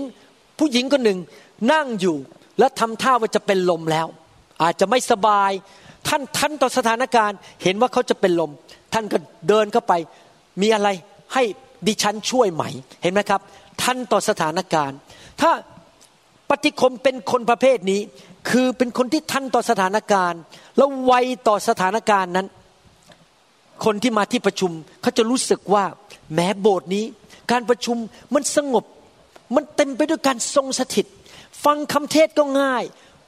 [0.60, 1.20] ผู้หญิงคนหนึ่ง
[1.74, 2.18] นั่งอยู่
[2.60, 4.08] แล้วทำท่าว่าจะเป็นลมแล้ว
[4.64, 5.52] อาจจะไม่สบาย
[6.08, 8.52] ท่านทันต่อสถานการณ์ เห็นว่าเขาจะเป็นลม
[8.94, 9.94] ท่านก็เดินเข้าไป
[10.62, 10.90] มีอะไร
[11.34, 11.44] ให้
[11.88, 12.64] ดิฉันช่วยไหม
[13.02, 13.42] เห็นไหมครับ
[13.82, 14.98] ทันต่อสถานการณ์
[15.42, 15.52] ถ้า
[16.50, 18.02] ปฏิคมเป็นคนประเภทนี้
[18.50, 20.42] คือเป็นคนที่ทันต่อสถานการณ์
[20.78, 21.14] แล้วไว
[21.48, 22.48] ต่อสถานการณ์นั้น
[23.86, 25.86] คนที่มาที่ประชุมเขาจะรู้สึกว่า
[26.34, 27.06] แม้โบสถ์นี้
[27.52, 27.98] การประชุม
[28.34, 28.86] มันสงบ
[29.56, 31.06] มันเต็มไปด้วยการทรงสถิต
[31.66, 32.84] ฟังคำเทศก็ง่าย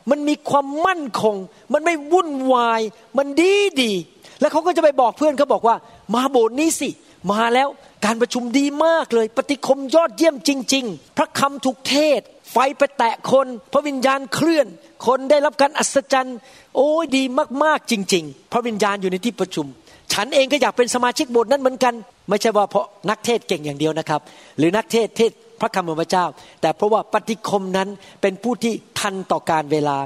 [0.10, 1.36] มันมีความมั่นคง
[1.74, 2.82] มันไม่วุ่นวาย
[3.18, 3.92] มันดีดี
[4.40, 5.76] แล้วเขาก็จะไปบอกเพื่อนเขาบอกว่า
[6.14, 6.90] มาโบสถ์นี้สิ
[7.32, 7.68] มาแล้ว
[8.06, 12.22] การประชุมดีมากเลย ปฏิคมยอดเยี่ยมจริง ๆ พระคำถูกเทศ
[12.52, 14.68] ไฟไปแตะคน พระวิญญาณเคลื่อน
[15.08, 16.38] คนได้รับการอัศจรรย์
[16.76, 17.24] โอ้ยดี
[17.64, 19.66] มากๆจริง ๆ พระวิญญาณอยู่ในที่ประชุม
[20.14, 21.94] ฉันเองก็อยากเป็นสมาชิกโบสถ์นั้นเหมือนกัน
[22.30, 24.22] ไม่ใช่ว่าเพราะนักเทศเก่งอย่างเดียวนะครับ
[24.58, 25.32] หรือนักเทศเทศ
[25.62, 26.26] พระคำของพระเจ้า
[26.62, 27.90] แต่เพราะว่าปฏิคมนั้น
[28.22, 29.98] เป็นผู้ที่ทันต่อการเวลา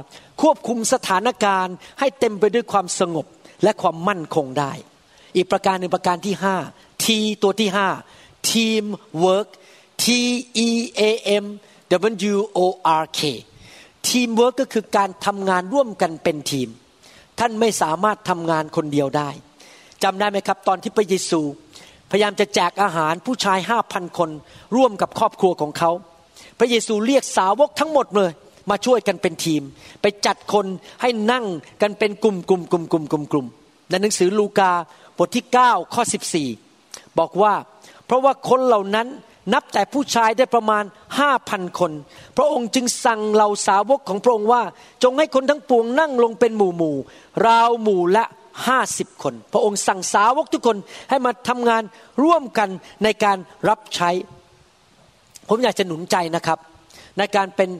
[0.42, 3.26] ควบคุมสถานการณ์ให้เต็มไปด้วยความสงบ
[3.62, 4.72] และความมั่นคงได้
[5.36, 6.56] อีกประการหนึ่งประการที่ห้า
[7.04, 7.88] ทีตัวที่ห้า
[8.48, 8.84] team
[9.24, 9.48] work
[10.02, 10.06] T
[10.66, 10.68] E
[11.00, 11.02] A
[11.42, 11.44] M
[12.32, 12.60] W O
[13.02, 13.20] R K
[14.08, 16.68] team work ก็คือการทำงานร่วมกันเป็นทีม
[17.38, 19.30] ท่านไม่สามารถทำงานคนเดียวได้
[20.02, 21.40] จำได้ไหมครับ ตอนที่พระเยซู
[22.10, 24.30] พยายามจะแจกอาหารผู้ชายห้าพันคน
[24.76, 25.90] ร่วมกับครอบครัวของเขา
[26.58, 28.30] พระเยซูเรียกสาวกทั้งหมดเลย
[28.70, 29.62] มาช่วยกันเป็นทีม
[30.02, 30.66] ไปจัดคน
[31.00, 31.44] ให้นั่ง
[31.82, 33.46] กันเป็นกลุ่มกลุ่มกลุ่มกลุ่มกลุ่มกลุ่ม
[33.88, 34.72] ในหนังสือลูกา
[35.18, 36.02] บทที่ 9 ข้อ
[36.60, 37.54] 14 บอกว่า
[38.06, 39.08] เพราะว่าคนเหล่านั้น
[39.52, 40.84] นับแต่ผู้ชายได้ประมาณ
[41.18, 41.92] ห้าพันคน
[42.36, 44.62] พระองค์จึงสั่งเหล่าสาวกของพระองค์ว่า
[45.02, 46.96] จงให้คนทั้งปวงนั่งลงเป็นหมู่หมู่
[47.46, 48.24] ราวหมู่ละ
[48.66, 50.76] ห้าสิบคน พระองค์สั่งสาวกทุกคน
[51.10, 51.82] ให้มาทำงาน
[52.22, 52.68] ร่วมกัน
[53.04, 53.38] ในการ
[53.68, 54.10] รับใช้
[55.48, 56.58] ผมอยากจะหนุนใจนะครับ
[57.18, 57.70] ในการเป็น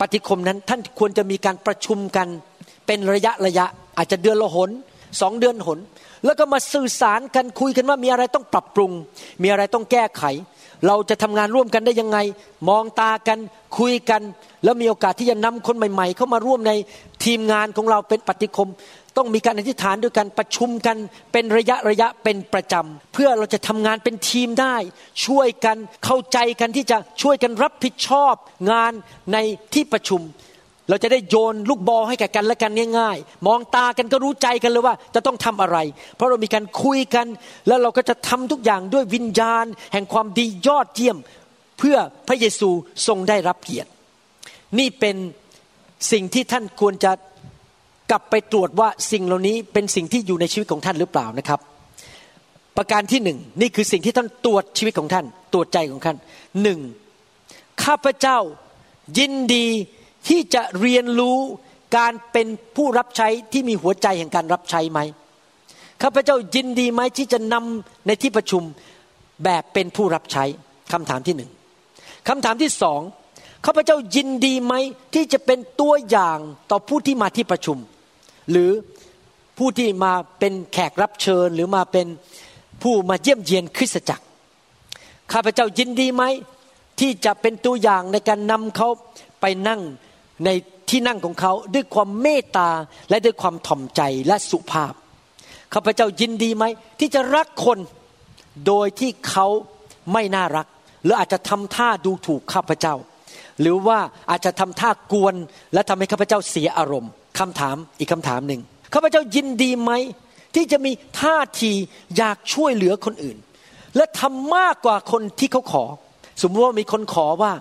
[0.00, 2.28] ปฏิคมนั้นท่านควรจะมีการประชุมกัน
[2.86, 3.66] เป็นระยะระยะ
[3.96, 4.70] อาจจะเดือนละหน
[5.20, 5.78] สองเดือนหน
[6.24, 8.92] แล้วก็มาสื่อสารกันคุยกันว่ามีอะไรต้องปรับปรุง
[9.42, 10.22] มีอะไรต้องแก้ไข
[10.86, 12.18] เราจะทำงานร่วมกันได้ยังไง
[12.68, 13.38] มองตากัน
[13.78, 14.22] คุยกัน
[14.64, 16.72] แล้วมีโอกาสที่จะนำคนใหม่ ๆ เข้ามาร่วมใน
[17.24, 18.68] ทีมงานของเราเป็นปฏิคม
[19.16, 20.96] ต้องมีการอธิษฐานด้วยกันประชุมกัน
[21.32, 24.76] เป็นระยะระยะเป็นประจำเพื่อเราจะทำงานเป็นทีมได้
[25.26, 28.34] ช่วยกันเข้าใจกันที่จะช่วยกันรับผิดชอบ
[28.70, 28.92] งาน
[29.32, 29.36] ใน
[29.74, 30.22] ที่ประชุม
[30.88, 35.78] เราจะได้โยนลูกบอลให้แก่กันและกันง่ายๆมองตากันก็รู้ใจกันเลยว่าจะต้องทำอะไร
[36.16, 37.26] เพราะเรามีการคุยกัน
[37.66, 41.18] แล้วเราก็จะทำทุกอย่างด้วยวิญญาณ แห่งความดียอดเยี่ยม
[41.78, 41.96] เพื่อ
[42.28, 42.70] พระเยซู
[43.06, 43.90] ทรงได้รับเกียรติ
[44.78, 45.16] นี่เป็น
[46.12, 47.12] สิ่งที่ท่านควรจะ
[48.10, 51.60] กลับไปตรวจว่าสิ่งเหล่านี้เป็นสิ่งที่อยู่ในชีวิตของท่านหรือเปล่านะครับ
[52.76, 56.16] ประการที่หนึ่งนี่คือสิ่งที่ท่านตรวจชีวิตของท่าน ตรวจใจของท่าน
[56.62, 56.80] หนึ่ง
[57.84, 58.38] ข้าพเจ้า
[59.18, 59.66] ยินดี
[60.28, 61.38] ที่จะเรียนรู้
[61.96, 62.46] การเป็น
[62.76, 65.00] ผู้รับใช้ที่มีหัวใจแห่งการรับใช้ไหม
[66.02, 68.62] ข้าพเจ้ายินดีไหมที่จะนำในที่ประชุม
[69.44, 70.44] แบบเป็นผู้รับใช้
[70.92, 71.50] คำถามที่หนึ่ง
[72.28, 73.00] คำถามที่สอง
[73.66, 74.74] ข้าพเจ้ายินดีไหม
[75.14, 76.38] ที่จะเป็นตัวอย่าง
[76.70, 77.78] ต่อผู้ที่มาที่ประชุม
[78.50, 78.70] หรือ
[79.58, 82.06] ผู้ที่มาเป็นแขกรับเชิญหรือมาเป็น
[82.82, 84.24] ผู้มาเยี่ยมเยียนคริสตจักร
[85.32, 86.22] ข้าพเจ้ายินดีไหม
[87.00, 88.88] ที่จะเป็นตัวอย่างในการนำเขา
[89.40, 89.80] ไปนั่ง
[90.44, 90.48] ใน
[90.90, 92.70] ที่นั่งของเขาด้วยความเมตตา
[93.10, 94.94] และด้วยความถ่อมใจและสุภาพ
[95.74, 96.64] ข้าพเจ้ายินดีไหม
[97.00, 97.78] ที่จะรักคน
[98.66, 99.46] โดยที่เขา
[100.12, 100.66] ไม่น่ารัก
[101.02, 102.94] หรืออาจจะทำท่าดูถูกข้าพเจ้า
[103.60, 103.98] หรือว่า
[104.30, 105.34] อาจจะทำท่ากวน
[105.74, 108.60] และทำให้ข้าพเจ้าเสียอารมณ์ คำถามอีกคำถามหนึ่ง
[108.94, 109.92] ข้าพเจ้ายินดีไหม
[110.54, 111.72] ที่จะมีท่าที
[112.16, 113.36] อยากช่วยเหลือคนอื่น
[113.96, 115.84] และทำมากกว่าคนที่เขาขอ
[116.42, 117.52] สมมติว่ามีคนขอว่า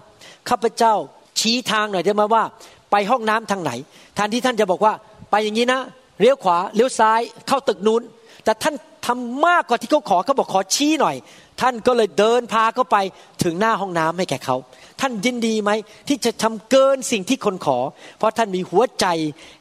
[0.49, 0.93] ข้าพเจ้า
[1.39, 2.43] ชี้ทางหน่อยได้ไหมว่า
[2.91, 3.71] ไปห้องน้ำทางไหน
[4.15, 4.93] แทนที่ท่านจะบอกว่า
[5.31, 5.81] ไปอย่างนี้นะ
[6.19, 8.01] เลี้ยวขวาเลี้ยวซ้ายเข้าตึกนู้น
[8.43, 8.75] แต่ท่าน
[9.07, 11.15] ทำมากกว่าที่เขาขอเขาบอกขอชี้หน่อย
[11.61, 12.97] ท่านก็เลยเดินพาเขาไป
[13.43, 14.55] ถึงหน้าห้องน้ำให้แก่เขา
[15.01, 15.71] ท่านยินดีไหม
[16.07, 17.79] ที่จะทำเกินสิ่งที่คนขอ
[18.17, 19.05] เพราะท่านมีหัวใจ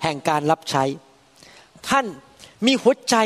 [0.02, 0.84] แห่งการรับใช้
[1.88, 2.06] ท่าน
[2.66, 3.16] มีหัวใจ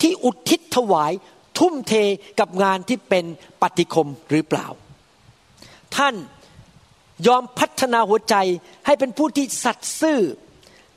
[0.00, 1.12] ที่อุทิศถวาย
[1.58, 1.92] ทุ่มเท
[2.40, 3.24] กับงานที่เป็น
[3.62, 4.66] ปฏิคมหรือเปล่า
[5.96, 6.14] ท่าน
[7.26, 8.36] ยอมพัฒนาหัวใจ
[8.86, 10.20] ให้เป็นผู้ที่สัตย์ซื่อ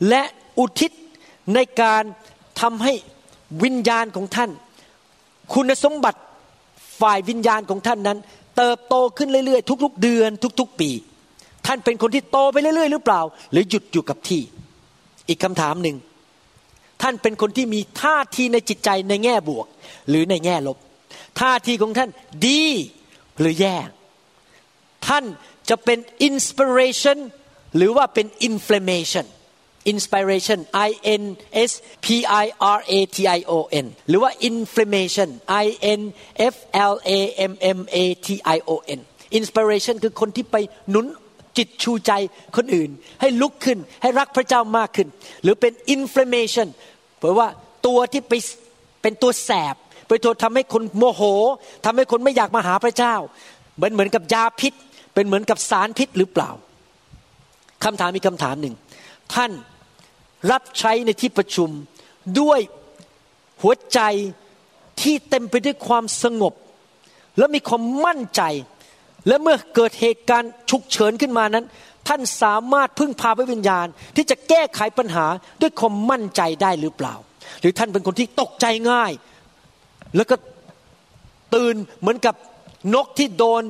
[0.10, 0.24] และ
[0.60, 0.92] อุทิศ
[1.54, 2.04] ในการ
[2.62, 2.94] ทำให้
[3.64, 4.52] วิญญาณของท่าน
[5.54, 6.20] คุณสมบัติ
[7.02, 8.20] ฝ่ายวิญญาณของท่านนั้น
[8.58, 10.30] เติบโตขึ้นเรื่อยๆ ทุก ๆ เดือน
[10.60, 10.90] ทุก ๆ ปี
[11.66, 14.42] ท่านเป็นคนที่โตไปเรื่อยๆ หรือเปล่า หรือหยุดอยู่กับที่
[15.28, 15.98] อีกคำถามหนึ่ง
[17.02, 19.68] ท่านเป็นคนที่มีท่าทีในจิตใจในแง่บวก
[20.10, 20.78] หรือในแง่ลบ
[21.40, 22.10] ท่าทีของท่าน
[22.48, 22.64] ดี
[23.40, 23.76] หรือแย่
[25.08, 25.26] ท่าน
[25.70, 27.20] จะเป็นอินสปิเรชัน
[27.76, 29.26] หรือว่าเป็น inflammation
[29.92, 30.90] inspiration I
[31.22, 31.24] N
[31.70, 31.72] S
[32.06, 32.08] P
[32.44, 32.46] I
[32.78, 33.54] R A T I O
[33.84, 35.30] N หรือว่า inflammation
[35.64, 35.66] I
[36.00, 36.02] N
[36.54, 36.56] F
[36.94, 37.20] L A
[37.52, 39.00] M M A T I O N
[39.40, 40.56] inspiration คือคนที่ไป
[40.90, 41.06] หนุน
[41.58, 42.12] จิตชูใจ
[42.56, 42.90] คนอื่น
[43.22, 45.08] ให้ลุกขึ้นให้รักพระเจ้ามากขึ้น
[45.44, 46.68] หรือเป็น inflammation
[47.20, 47.48] แปลว่า
[47.86, 48.34] ตัวที่ไป
[49.02, 49.76] เป็นตัวแสบ
[50.08, 51.22] ไปตัวทำให้คนโมโห
[51.86, 53.16] ทำให้คนไม่อยากมาหาพระเจ้า
[53.76, 54.74] เหมือนเหมือนกับยาพิษ
[55.14, 56.50] เป็นเหมือนกับสารพิษหรือเปล่า
[57.84, 58.76] คำถามมีคำถามหนึ่ง
[59.34, 59.52] ท่าน
[60.52, 61.70] รับใช้ในที่ประชุม
[62.40, 62.60] ด้วย
[63.62, 64.00] หัวใจ
[65.02, 66.54] ที่เต็มไปด้วยความสงบ
[67.38, 68.42] และมีความมั่นใจ
[69.28, 71.66] และเมื่อเกิดเหตุการณ์ฉุกเฉินขึ้นมานั้น
[72.08, 75.26] ท่านสามารถพึ่งพาพระวิญญาณ ที่จะแก้ไขปัญหา
[75.62, 77.16] ด้วยความมั่นใจได้หรือเปล่า
[77.62, 79.12] หรือท่านเป็นคนที่ตกใจง่าย
[80.16, 80.36] แล้วก็
[81.56, 82.36] ตื่นเหมือนกับ
[82.94, 83.64] นกที่โดน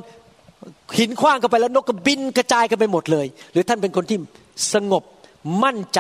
[0.98, 4.18] หินคว้างกันไปแล้วนกก็บินกระจายกันไปหมดเลย หรือท่านเป็นคนที่
[4.74, 5.04] สงบ
[5.64, 6.00] มั่นใจ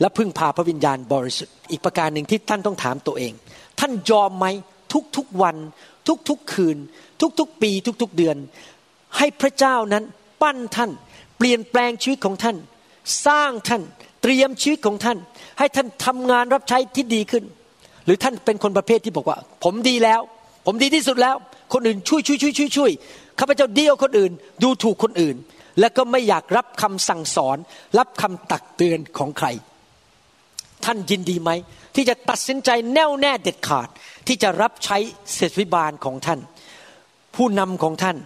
[0.00, 3.32] และพึ่งพาพระวิญญาณบริสุทธิ์อีกประการหนึ่งที่ท่านต้องถามตัวเอง
[3.80, 4.46] ท่านยอมไหม
[5.16, 5.56] ทุกๆวัน
[6.28, 6.76] ทุกๆคืน
[7.38, 7.70] ทุกๆปี
[8.02, 8.36] ทุกๆเดือน
[9.16, 10.04] ให้พระเจ้านั้น
[10.42, 10.90] ปั้นท่าน
[11.38, 12.56] เปลี่ยนแปลงชีวิตของท่าน
[13.26, 13.82] สร้างท่าน
[14.22, 15.18] เตรียมชีวิตของท่าน
[15.58, 17.44] ให้ท่านทำงานรับใช้ที่ดีขึ้น
[18.04, 20.20] หรือท่านเป็นคนประเภทที่บอกว่า ผมดีแล้ว
[20.66, 21.36] ผมดีที่สุดแล้ว
[21.72, 22.90] คนอื่นช่วยช่วยช่วยช่วยช่วย
[23.38, 24.32] ข้าพเจ้าเดียวคนอื่น
[24.62, 25.36] ดูถูกคนอื่น
[25.80, 27.56] และก็ไม่อยากรับคำสั่งสอน
[27.98, 29.48] รับคำตักเตือนของใคร
[30.84, 31.50] ท่านยินดีไหม
[31.94, 33.88] ที่จะตัดสินใจแน่วแน่เด็ดขาด
[34.26, 34.96] ที่จะรับใช้
[35.34, 36.40] เศรษฐิบาลของท่าน
[37.36, 38.16] ผู้นำของท่าน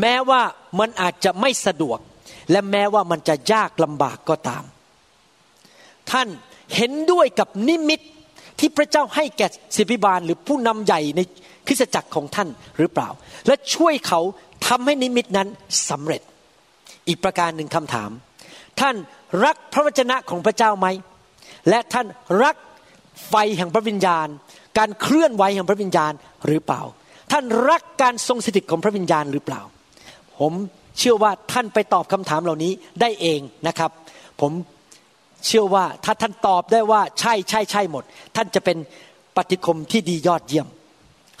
[0.00, 0.42] แม้ว่า
[0.78, 1.98] มันอาจจะไม่สะดวก
[2.50, 4.64] และแม้ว่ามันจะยากลำบากก็ตาม
[6.10, 6.28] ท่าน
[6.76, 8.00] เห็นด้วยกับนิมิต
[8.58, 9.46] ที่พระเจ้าให้แก่
[9.76, 11.20] ศิบิบาลหรือผู้นำใหญ่ใน
[11.66, 13.08] คริสตจักรของท่านหรือเปล่า
[13.46, 14.20] และช่วยเขา
[14.66, 15.48] ทำให้นิมิตนั้น
[15.88, 16.22] สำเร็จ
[17.08, 18.10] อีกประการหนึ่งคำถาม
[18.80, 18.96] ท่าน
[19.44, 20.86] รักพระวจนะของพระเจ้าไหม
[21.68, 22.06] และท่าน
[22.42, 22.56] รัก
[23.28, 24.26] ไฟแห่งพระวิญญาณ
[24.78, 26.12] การเคลื่อนไหวแห่งพระวิญญาณ
[26.46, 26.82] หรือเปล่า
[27.32, 29.60] ท่านรักการทรงสถิตของพระวิญญาณหรือเปล่า
[30.38, 30.52] ผม
[30.98, 33.90] เชื่อว่าท่านไปตอบคำถามเหล่านี้ได้เองนะครับ
[34.40, 34.52] ผม
[35.46, 38.04] เชื่อว่าถ้าท่านตอบได้ว่าใช่ใช่ใช่หมด
[38.36, 38.76] ท่านจะเป็น
[39.36, 40.68] ปฏิคมที่ดียอดเยี่ยม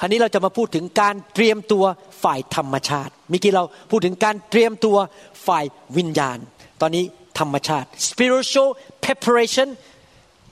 [0.00, 1.84] คราวนี้เราจะมาพูดถึงการเตรียมตัว
[2.22, 4.96] ฝ่ายธรรมชาติเมื่อกี้เราพูดถึงการเตรียมตัว
[5.46, 5.64] ฝ่าย
[5.96, 6.38] วิญญาณ
[6.80, 7.04] ตอนนี้
[7.38, 8.70] ธรรมชาติ spiritual
[9.04, 9.68] preparation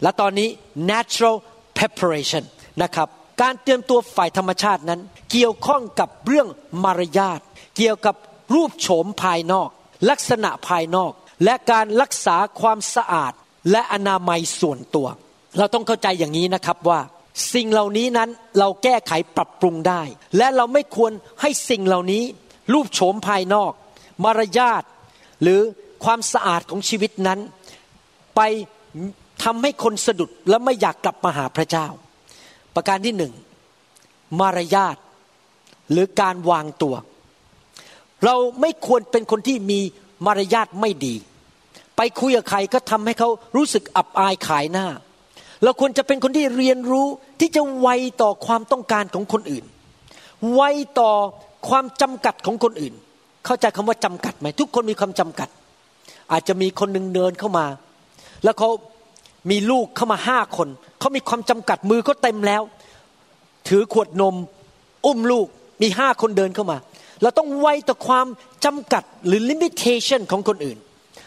[0.02, 0.48] และตอนนี้
[0.90, 1.36] natural
[1.78, 2.44] preparation
[2.82, 3.08] นะครับ
[3.42, 6.48] การเตรียมตัวฝ่ายธรรมชาตินั้น เกี่ยวข้องกับเรื่อง
[6.84, 7.40] มารยาท
[7.76, 8.14] เกี่ยวกับ
[8.54, 9.68] รูปโฉมภายนอก
[10.10, 11.12] ลักษณะภายนอก
[11.44, 13.32] และการรักษาความสะอาด
[13.70, 15.08] และอนามัยส่วนตัว
[15.58, 17.00] เราต้องเข้าใจอย่างนี้นะครับว่า
[17.54, 18.28] สิ่งเหล่านี้นั้น
[18.58, 20.02] เราแก้ไขปรับปรุงได้
[20.36, 22.22] และเราไม่ควรให้สิ่งเหล่านี้
[22.72, 23.72] รูปโฉมภายนอก
[24.24, 24.82] มารยาท
[25.42, 25.60] หรือ
[26.04, 27.40] ความสะอาดของชีวิตนั้น
[28.36, 28.40] ไป
[29.42, 31.86] ทำให้คนสะดุดและไม่อยากกลับมาหาพระเจ้า
[32.74, 33.32] ประการที่หนึ่ง
[34.40, 34.96] มารยาท
[35.90, 36.94] หรือการวางตัว
[38.24, 39.80] เราไม่ควรเป็นคนที่มี
[40.26, 41.14] มารยาทไม่ดี
[41.96, 44.86] ไปคุยกับใครก็ทำให้เขารู้สึกอับอายขายหน้า
[45.66, 47.06] เราควรจะเป็นคนที่เรียนรู้
[47.40, 47.88] ที่จะไว
[48.22, 49.64] ต่อความต้องการของคนอื่น
[50.54, 50.62] ไว
[51.00, 51.12] ต่อ
[51.68, 52.94] ความจำกัดของคนอื่น
[53.44, 55.48] เข้าใจคำว่าจำกัดไหมทุกคนมีความจำกัด
[56.32, 57.66] อาจจะมีคนหนึ่งเดินเข้ามา
[58.44, 58.68] แล้วเขา
[59.50, 60.68] มีลูกเข้ามาห้าคน
[61.00, 62.62] เขามีความจำกัดมือเขาเต็มแล้ว
[63.68, 64.34] ถือขวดนม
[65.06, 65.46] อุ้มลูก
[65.82, 66.78] มีห้าคนเดินเข้ามา
[67.22, 68.26] เราต้องไวต่อความ
[68.64, 70.78] จำกัดหรือ limitation ของคนอื่น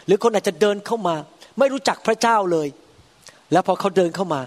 [0.05, 1.15] หรือคนอาจจะเดินเข้ามา
[1.57, 2.67] ไม่รู้จักพระเจ้าเลย
[3.51, 4.41] แล้วพอเขาเดินเข้ามา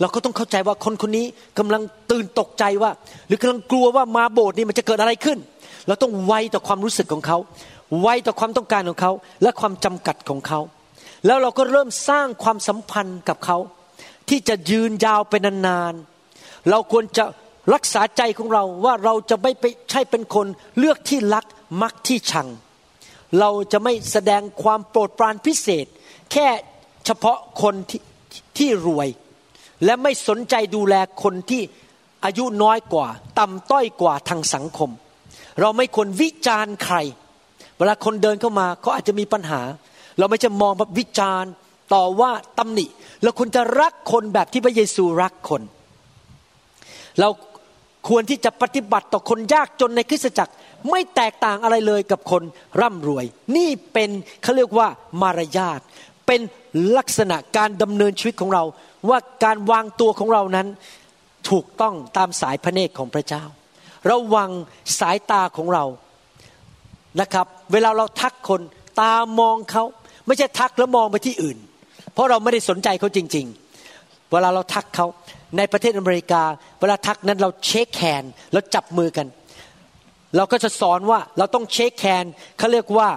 [0.00, 1.26] เราก็ต้องเข้าใจว่าคนคนนี้
[1.58, 2.90] กำลังตื่นตกใจว่า
[3.26, 5.38] หรือกำลังกลัวว่ามาโบสถ์นี้มันจะเกิดอะไรขึ้น
[5.86, 7.38] เราต้องไวต่อความรู้สึกของเขา
[8.02, 10.60] ไวต่อความต้องการของเขา และความจำกัดของเขา
[11.26, 13.58] แล้วเราก็เริ่มสร้างความสัมพันธ์กับเขา
[14.28, 17.24] ที่จะยืนยาวไปนานๆเราควรจะ
[17.74, 20.46] รักษาใจของเราว่าเราจะไม่ไปใช่เป็นคน
[20.78, 21.44] เลือกที่รัก
[21.82, 22.48] มักที่ชัง
[23.40, 25.86] เราจะไม่แสดงความโปรดปรานพิเศษ
[26.32, 26.46] แค่
[27.06, 28.00] เฉพาะคนที่
[28.58, 29.08] ที่รวย
[29.84, 31.62] และไม่สนใจดูแลคนที่
[32.24, 34.90] อายุน้อยกว่า ต่ำต้อยกว่าทางสังคม
[35.60, 36.96] เราไม่ควรวิจารณ์ใคร
[37.78, 39.60] เวลาคนเดินเข้ามาเขาอาจจะมีปัญหา
[40.18, 41.50] เราไม่จะมองแบบวิจารณ์
[41.94, 42.86] ต่อว่าตำหนิ
[43.22, 45.62] เราควรจะรักคนแบบที่พระเยซูรักคน
[47.20, 47.28] เรา
[48.08, 50.52] ควรที่จะปฏิบัติต่อคนยากจนในคริสตจักร
[50.90, 52.42] ไม่แตกต่างอะไรเลยกับคน
[52.80, 53.24] ร่ำรวย
[53.56, 54.10] นี่เป็น
[54.42, 54.88] เขาเรียกว่า
[55.22, 55.80] มารยาท
[56.26, 56.40] เป็น
[56.96, 58.64] ลักษณะการดำเนินชีวิตของเรา
[59.08, 60.66] ว่าการวางตัวของเรานั้น
[61.50, 63.44] ถูกต้องตามสายพระเนตรของพระเจ้า
[64.10, 64.50] ระวัง
[65.00, 65.84] สายตาของเรา
[67.20, 68.60] นะครับ เวลาเราทักคน
[69.00, 69.84] ตามองเขา
[70.26, 71.58] ไม่ใช่ทักแล้วมองไปที่อื่น
[72.12, 73.46] เพราะเราไม่ได้สนใจเขาจริง
[73.88, 75.06] ๆ เวลาเราทักเขา
[75.56, 76.42] ในประเทศอเมริกา
[76.80, 79.26] เวลาทักนั้นเราเช็คแขนแล้วจับมือกัน
[80.36, 82.24] เราก็จะสอนว่าเราต้องเช็คแขน
[82.58, 83.08] เขาเรียกว่า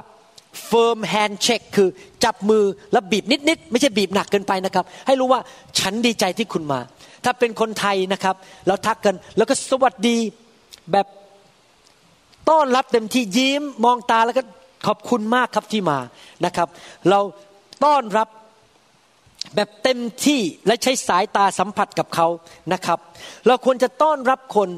[0.70, 1.90] firm handshake คือ
[2.24, 5.42] จับมือแล้วบีบนิดๆไม่ใช่บีบหนักเกินไปนะครับ ให้รู้ว่า
[5.80, 6.80] ฉันดีใจที่คุณมา
[7.24, 8.36] ถ้าเป็นคนไทยนะครับ
[8.68, 10.18] เราทักกันแล้วก็สวัสดี
[10.92, 11.08] แบบ
[12.50, 14.44] ต้อนรับเต็มที่ยิ้มมองตาแล้วก็
[14.88, 15.98] ขอบคุณมากครับที่มา
[16.46, 16.68] นะครับ
[17.10, 17.20] เรา
[17.86, 18.28] ต้อนรับ
[19.56, 22.28] แบบเต็มที่และใช้สายตาสัมผัสกับเขา
[22.74, 23.00] นะครับ
[23.48, 24.70] เราควรจะต้อนรับคน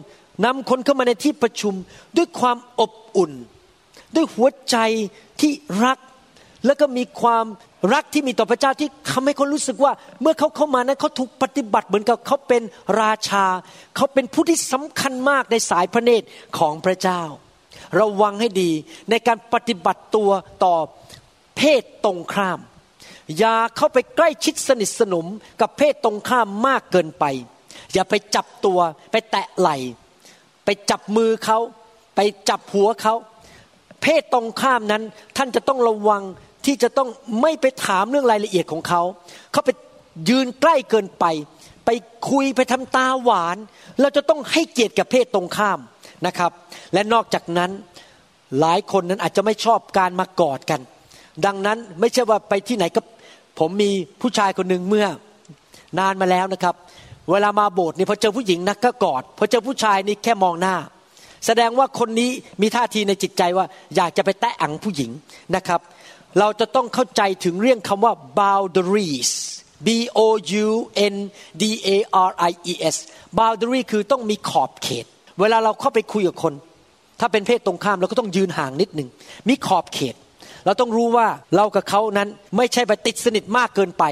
[0.45, 1.73] นำคนเข้ามาในที่ประชุม
[2.17, 3.31] ด้วยความอบอุ่น
[4.15, 4.77] ด้วยหัวใจ
[5.41, 5.53] ที่
[5.85, 5.97] รัก
[6.65, 7.45] แล้วก็มีความ
[7.93, 12.61] รักที่มีต่อพระเจ้าที่ทำให้คนรู้สึกว่า เมื่อเขาเข้ามานั้นเขาถูกปฏิบัติเหมือนกับเขาเป็น
[13.01, 13.45] ราชา
[13.95, 16.27] เขาเป็นผู้ที่สำคัญมากในสายพระเนตร
[16.57, 17.21] ของพระเจ้า
[17.99, 18.71] ระวังให้ดี
[19.09, 20.31] ในการปฏิบัติตัว
[20.63, 20.75] ต่อ
[21.57, 22.59] เพศตรงข้าม
[23.37, 25.25] อย่าเข้าไปใกล้ชิดสนิทสนม
[25.61, 27.25] กับเพศตรงข้ามมากเกินไป
[27.93, 28.79] อย่าไปจับตัว
[29.11, 29.77] ไปแตะไหล่
[30.65, 31.59] ไปจับมือเขา
[32.15, 32.19] ไป
[32.49, 33.13] จับหัวเขา
[34.03, 35.03] เพศตรงข้ามนั้น
[35.37, 36.23] ท่านจะต้องระวัง
[36.65, 37.09] ที่จะต้อง
[37.41, 39.01] ไม่ไปถามเรื่องรายละเอียดของเขา
[39.51, 39.69] เขาไป
[40.29, 41.25] ยืนใกล้เกินไป
[41.85, 41.89] ไป
[42.29, 43.57] คุยไปทำตาหวาน
[44.01, 45.79] เราจะต้องให้เกียรติกับเพศตรงข้าม
[46.27, 46.51] นะครับ
[46.93, 47.71] และนอกจากนั้น
[48.59, 50.81] หลายคนนั้นอาจจะไม่ชอบการมากอดกัน
[51.45, 53.01] ดังนั้นไม่ใช่ว่าไปที่ไหนก็
[53.59, 53.91] ผมมี
[54.21, 55.07] ผู้ชายคนหนึ่งเมื่อ
[55.99, 56.75] นานมาแล้วนะครับ
[57.31, 60.75] เวลามาโบสถ์นี่พอเจอผู้หญิงนักก็กอดพอเจอผู้ชายนี่แค่มองหน้า
[61.45, 62.31] แสดงว่าคนนี้
[62.61, 63.65] มีท่าทีในจิตใจว่า
[63.95, 65.11] อยากจะไปแตะอังผู้หญิง
[65.55, 65.81] นะครับ
[66.39, 69.31] เราจะต้องเข้าใจถึงเรื่องคำว่า boundaries
[69.85, 69.87] B
[70.17, 70.19] O
[70.65, 70.69] U
[71.13, 71.15] N
[71.61, 71.89] D A
[72.27, 72.95] R I E S
[73.39, 75.05] boundary คือต้องมีขอบเขต
[75.39, 76.53] เวลาเราเข้าไปคุยกับคน
[77.19, 79.09] ถ้าเป็นเพศตรงข้ามเราก็ต้องยืนห่างนิดหนึ่ง
[79.47, 80.15] มีขอบเขต
[80.65, 84.03] เราต้องรู้ว่าเรากับเขานั้นไม่ใช่ไปติดสนิทมากเกินไป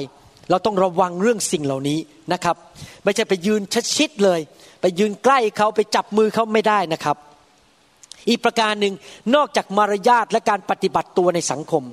[0.50, 2.00] เราต้องระวังเรื่องสิ่งเหล่านี้
[2.34, 2.56] นะครับ
[3.04, 3.62] ไม่ใช่ไปยืน
[3.95, 4.39] ชิดเลย
[4.82, 7.18] ไปยืนใกล้เขาไปจับมือเขาไม่ได้นะครับ
[8.30, 8.93] อีกประการหนึ่ง
[9.36, 11.84] นอกจากมารยาทและการปฏิบัติตัวในสังคม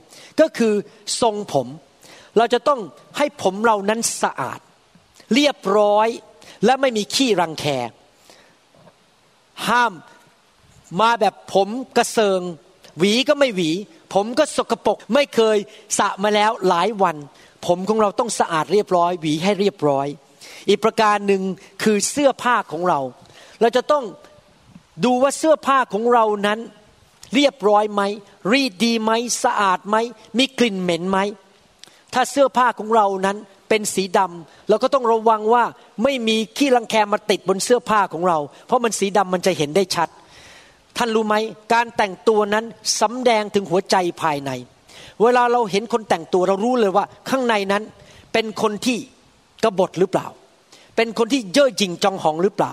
[0.41, 0.75] ก็คือ
[1.21, 1.67] ทรงผม
[2.37, 2.81] เราจะต้อง
[3.17, 4.61] ให้ผมเรานั้นสะอาด
[5.35, 6.09] เรียบร้อย
[6.65, 7.65] และไม่มีขี้รังแค
[9.69, 9.93] ห้าม
[11.01, 12.41] มาแบบผมกระเซิง
[12.99, 13.71] หวีก็ไม่หวี
[14.15, 15.57] ผมก็สกปรกไม่เคย
[15.99, 17.17] สระมาแล้วหลายวัน
[17.67, 20.07] ผมของเราต้องสะอาดเรียบร้อยหวีให้เรียบร้อย
[20.69, 21.43] อีกประการหนึ่ง
[21.83, 23.01] คือเสื้อผ้าของเรา
[23.61, 24.05] เราจะต้อง
[25.05, 26.59] ดูว่าเสื้อผ้าของเรานั้น
[27.35, 28.03] เรียบร้อยไหม
[28.53, 29.13] รีดดีไหม
[29.45, 29.97] สะอาดไหม
[30.39, 31.19] มีกลิ่นเหม็นไหม
[32.15, 33.37] ถ้าเสื้อผ้าของเรานั้น
[33.69, 35.65] เป็นสีดำเราก็ต้องระวังว่า
[36.03, 40.09] ไม่มีขี้รังแคมาติดบนเสื้อผ้าของเรา เพราะมันสีดำมันจะเห็นได้ชัด
[40.97, 41.37] ท่านรู้ไหม
[41.73, 42.65] การแต่งตัวนั้น
[43.01, 44.51] สำแดงถึงหัวใจภายใน
[45.23, 47.83] เวลาเราเห็นคนแต่งตัวเรารู้เลยว่า ข้างในนั้น
[48.33, 48.99] เป็นคนที่
[49.65, 50.27] กบฏหรือเปล่า
[50.97, 52.73] เป็นคนที่เย่อหยิ่งจองหองหรือเปล่า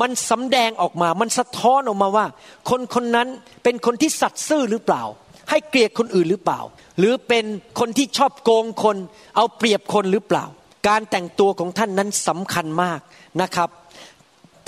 [0.00, 2.26] มันสำแดงออกมา มันสะท้อนออกมาว่า
[2.70, 3.28] คนคนนั้น
[3.64, 5.02] เป็นคนที่สัตย์ซื่อหรือเปล่า
[5.50, 6.60] ให้เกลียดคนอื่นหรือเปล่า
[6.98, 7.44] หรือเป็น
[7.78, 8.96] คนที่ชอบโกงคน
[9.36, 10.44] เอาเปรียบคนหรือเปล่า
[10.88, 13.00] การแต่งตัวของท่านนั้นสำคัญมาก
[13.42, 13.68] นะครับ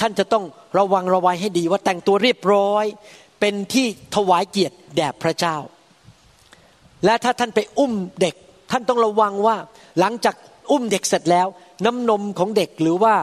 [0.00, 0.44] ท่านจะต้อง
[0.78, 2.84] ระวังระวัยให้ดีว่าแต่งตัวเรียบร้อย
[3.40, 5.56] เป็นที่ถวายเกียรติแด่พระเจ้า
[7.04, 8.34] และถ้าท่านไปอุ้มเด็ก
[8.70, 9.56] ท่านต้องระวังว่า
[10.00, 10.34] หลังจาก
[10.70, 11.46] อุ้มเด็กเสร็จแล้ว
[11.84, 13.14] น้ำนมของเด็กหรือว่า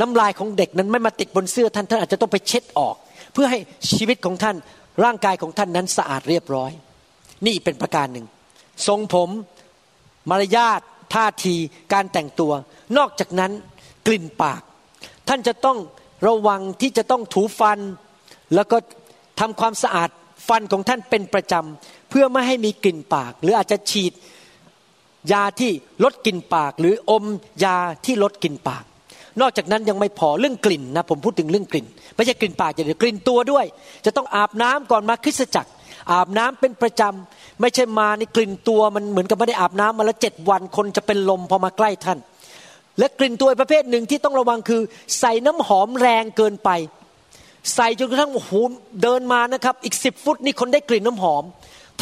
[0.00, 2.96] น้ำลายของเด็กนั้นไม่มาติดบนเสื้อท่านท่านอาจจะต้องไปเช็ดออก
[3.32, 3.58] เพื่อให้
[3.92, 4.56] ชีวิตของท่าน
[5.04, 6.70] ร่างกายของท่านนั้นสะอาดเรียบร้อย
[7.46, 8.26] นี่เป็นประการหนึ่ง
[8.86, 9.30] ทรงผม
[10.30, 10.80] มารยาท
[11.14, 11.54] ท่าที
[11.92, 12.52] การแต่งตัว
[12.96, 13.52] นอกจากนั้น
[14.06, 14.62] กลิ่นปาก
[15.28, 15.78] ท่านจะต้อง
[16.28, 17.78] ระวังที่จะต้องถูฟัน
[18.54, 18.76] แล้วก็
[19.40, 20.10] ทำความสะอาด
[20.48, 24.12] ฟันของท่านเป็นประจำเพื่อไม่ให้มีกลิ่นปาก หรืออาจจะฉีด
[25.32, 25.70] ยาที่
[26.04, 27.24] ลดกลิ่นปาก หรืออม
[27.64, 28.84] ยาที่ลดกลิ่นปาก
[29.40, 31.86] นอกจากนั้นยังไม่พอเรื่องกลิ่นนะผมพูดถึงเรื่องกลิ่น
[32.16, 33.64] ไม่ใช่กลิ่นปากอย่างเดียวกลิ่นตัวด้วย
[34.04, 35.70] จะต้องอาบน้ำก่อนมาคริสตจักร
[36.12, 42.18] อาบน้ำเป็นประจำไม่ใช่มาในกลิ่นตัวมันเหมือนกับไม่ได้อาบน้ำมาแล้วเจ็ดวันคนจะเป็นลมพอมาใกล้ท่าน
[42.98, 44.80] และกลิ่นตัวประเภทหนึ่งที่ต้องระวังคือ
[45.20, 46.70] ใส่น้ำหอมแรงเกินไป
[47.74, 48.52] ใส่จนกระทั่งโอ้โห
[49.02, 51.44] เดินมานะครับ อีกสิบฟุตนี่คนได้กลิ่นน้ำหอม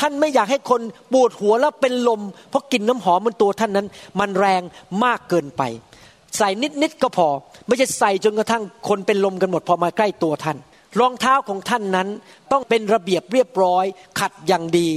[0.01, 0.81] ท่านไม่อยากให้คน
[1.13, 3.87] ปวดหัวแล้วเป็นลม เพราะกลิ่นน้ำหอมมันตัวท่านนั้น
[4.21, 4.63] มันแรง
[5.05, 5.63] มากเกินไป
[6.39, 6.49] ใส่
[6.83, 7.29] นิดๆก็พอ
[7.67, 10.59] ไม่ใช่ใส่จนกระทั่งคนเป็นลมกันหมดพอมาใกล้ตัวท่าน
[11.01, 12.09] รองเท้าของท่านนั้น
[12.53, 13.85] ต้องเป็นระเบียบเรียบร้อย
[14.21, 14.89] ขัดอย่างดี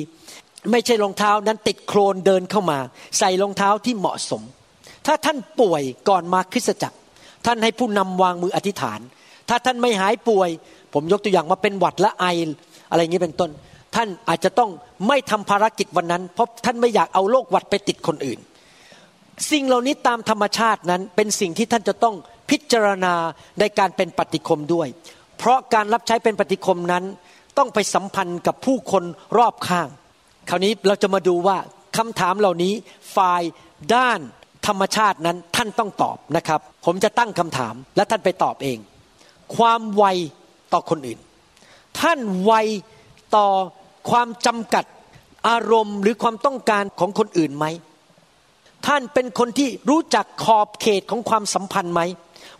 [0.71, 2.79] ไม่ใช่รองเท้านั้นติดโคลนเดินเข้ามา
[3.19, 4.41] ใส่รองเท้าที่เหมาะสม
[5.05, 6.97] ถ้าท่านป่วยก่อนมาคริสตจักร
[7.45, 8.99] ท่านให้ผู้นำวางมืออธิษฐาน
[9.49, 10.49] ถ้าท่านไม่หายป่วย
[10.93, 12.25] ผมยกตัวอย่างมาเป็นหวัดและไอ
[12.89, 13.49] อะไรอย่างนี้เป็นต้น
[13.95, 14.69] ท่านอาจจะต้อง
[15.07, 18.39] ไม่ทำภารกิจวันนั้น เพราะท่านไม่อยากเอาโรคหวัดไปติดคนอื่น
[19.51, 22.15] สิ่งเหล่านี้ตามธรรมชาตินั้นเป็นสิ่งที่ท่านจะต้อง
[22.49, 23.13] พิจารณา
[23.59, 24.87] ในการเป็นปฏิคมด้วย
[25.37, 27.03] เพราะการรับใช้เป็นปฏิคมนั้น
[27.57, 29.03] ต้องไปสัมพันธ์กับผู้คน
[29.37, 29.87] รอบข้าง
[30.49, 31.57] คราวนี้เราจะมาดูว่า
[31.97, 32.73] คำถามเหล่านี้
[33.15, 33.41] ฝ่าย
[33.95, 34.19] ด้าน
[34.67, 38.77] ธรรมชาตินั้นท่านต้องตอบนะครับ ผมจะตั้งคำถามและท่านไปตอบเอง
[39.55, 40.03] ความไว
[40.73, 41.19] ต่อคนอื่น
[41.99, 42.53] ท่านไว
[43.35, 43.47] ต่อ
[44.09, 44.85] ความจำกัด
[45.49, 47.65] อารมณ์หรือความต้องการของคนอื่นไหม
[48.87, 52.01] ท่านเป็นคนที่รู้จักขอบเขตของความสัมพันธ์ไหม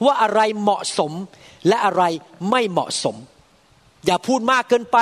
[0.05, 1.11] ว่าอะไรเหมาะสม
[1.67, 2.03] และอะไร
[2.49, 3.15] ไม่เหมาะสม
[4.05, 4.97] อย่าพูดมากเกินไป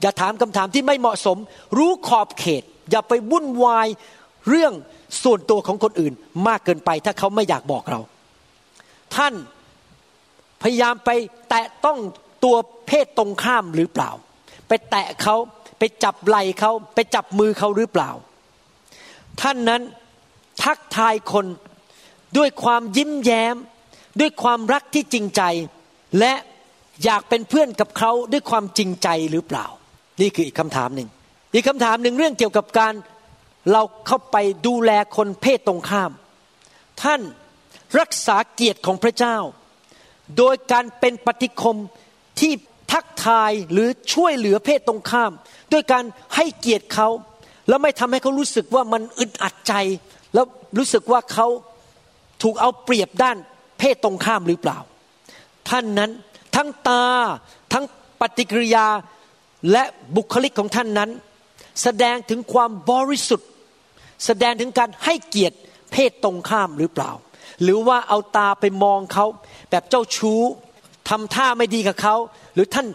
[0.00, 1.36] อย่าถามคำถามที่ไม่เหมาะสม
[1.78, 3.88] รู้ขอบเขต อย่าไปวุ่นวาย
[4.48, 4.72] เรื่อง
[5.22, 6.12] ส่วนตัวของคนอื่น
[6.46, 8.00] มากเกินไป ถ้าเขาไม่อยากบอกเรา
[9.16, 9.34] ท่าน
[10.62, 11.10] พยายามไป
[11.50, 11.98] แตะต้อง
[12.44, 14.10] ตัวเพศตรงข้ามหรือเปล่า
[14.68, 15.36] ไปแตะเขา
[15.78, 18.10] ไปจับไหล่เขาไปจับมือเขาหรือเปล่า
[19.40, 19.82] ท่านนั้น
[20.62, 21.46] ทักทายคน
[22.36, 23.56] ด้วยความยิ้มแย้ม
[24.20, 25.42] ด้วยความรักที่จริงใจ
[26.18, 26.32] และ
[27.04, 29.66] อยากเป็นเพื่อนกับเขาด้วยความจริงใจหรือเปล่า
[30.20, 31.08] นี่คืออีกคำถามหนึ่ง
[31.54, 32.94] อีกคำถามหนึ่งเรื่องเกี่ยวกับการ
[33.72, 34.36] เราเข้าไป
[34.66, 36.10] ดูแลคนเพศตรงข้าม
[37.02, 37.20] ท่าน
[38.00, 39.36] รักษาเกียรติของพระเจ้า
[40.38, 41.76] โดยการเป็นปฏิคม
[42.40, 42.52] ที่
[42.92, 45.32] ทักทายหรือช่วยเหลือเพศตรงข้าม
[45.72, 46.04] ด้วยการ
[46.34, 47.08] ให้เกียรติเขา
[47.68, 49.74] แล้วไม่ทำให้เขารู้สึกว่ามันอึดอัดใจ
[50.34, 50.46] แล้ว
[50.78, 51.46] รู้สึกว่าเขา
[52.42, 53.36] ถูกเอาเปรียบด้าน
[53.78, 54.78] เพศตรงข้ามหรือเปล่า
[55.68, 56.10] ท่านนั้น
[56.56, 57.04] ทั้งตา
[57.72, 57.84] ทั้ง
[58.20, 58.86] ปฏิกิริยา
[59.72, 59.82] และ
[60.16, 61.10] บุคลิกของท่านนั้น
[61.82, 63.48] แสดงถึงความบริสุทธิ์
[64.26, 65.56] แสดงถึงการให้เกียรติ
[65.92, 67.10] เพศตรงข้ามหรือเปล่า
[67.62, 69.26] หรือว่าเอาตาไปมองเขา
[69.70, 70.42] แบบเจ้าชู้
[71.08, 72.14] ทำท่าไม่ดีกับเขา
[72.54, 72.86] หรือท่าน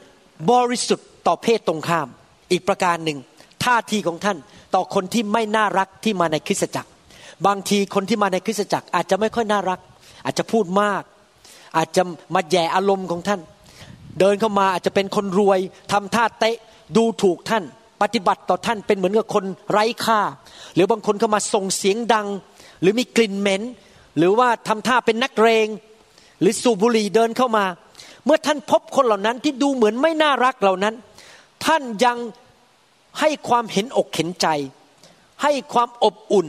[0.52, 2.08] บริสุทธิ์ต่อเพศตรงข้าม
[2.52, 3.18] อีกประการหนึ่ง
[3.64, 4.38] ท่าทีของท่าน
[4.76, 6.90] ต่อคนที่ไม่น่ารักที่มาในคริสตจักร
[7.48, 9.80] บางทีคนที่มาในคริสตจักรอาจจะไม่ค่อยน่ารัก
[10.26, 11.04] อาจจะพูดมาก
[11.78, 12.04] อาจจะ
[12.36, 13.42] มาแย่อารมณ์ของท่าน
[14.20, 15.60] เดินเข้ามาอาจจะเป็นคนรวย
[15.92, 16.56] ทำท่าเตะ
[16.98, 17.64] ดูถูกท่าน
[18.02, 20.22] ปฏิบัติต่อท่านเป็นเหมือนกับคนไร้ค่า
[20.74, 22.28] หรือบางคนเข้ามาส่งเสียงดัง
[22.82, 23.62] หรือมีกลิ่นเหม็น
[24.18, 25.68] หรือว่าทำท่าเป็นนักเรง
[26.42, 27.66] หรือสูบบุหรี่เดินเข้ามา
[28.26, 30.96] เมื่อท่านพบคนเหล่านั้นที่ดูเหมือนไม่น่ารักเหล่านั้น
[31.66, 32.18] ท่านยัง
[33.20, 34.48] ให้ความเห็นอกเห็นใจ
[35.44, 36.48] ให้ความอบอุ่น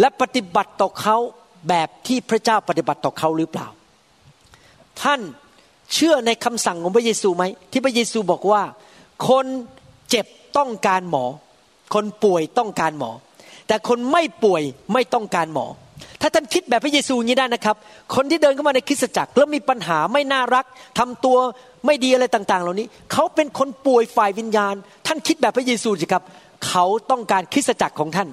[0.00, 1.16] และปฏิบัติต่อเขา
[1.68, 3.66] แบบที่พระเจ้าปฏิบัติต่อเขาหรือเปล่า
[5.02, 5.20] ท่าน
[5.94, 8.62] เชื่อในคำสั่งของพระเยซูไหมที่พระเยซูบอกว่า
[9.28, 9.46] คน
[10.10, 10.26] เจ็บ
[10.56, 11.24] ต้องการหมอ
[11.94, 13.10] คนป่วยต้องการหมอ
[13.66, 14.62] แต่คนไม่ป่วย
[14.92, 15.66] ไม่ต้องการหมอ
[16.20, 17.76] ถ้าท่านคิดแบบพระเยซูงนี้ได้นะครับ
[18.14, 20.64] คนที่เดินเข้ามาในคริสตจักรแล้วมีปัญหาไม่น่ารัก
[20.98, 21.36] ทำตัว
[21.86, 24.74] ไม่ดีอะไรต่าง ๆ เหล่านี้ เขาเป็นคนป่วยฝ่ายวิญญาณ
[25.06, 26.22] ท่านคิดแบบพระเยซูสิครับ
[26.68, 28.28] เขาต้องการคริสตจักรของท่าน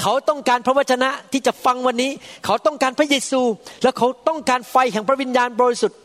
[0.00, 2.10] เขาต้องการพระวจนะที่จะฟังวันนี้
[2.44, 3.40] เขาต้องการพระเยซู
[3.82, 5.98] และเขาต้องการไฟแห่งพระวิญญาณบริสุทธิ์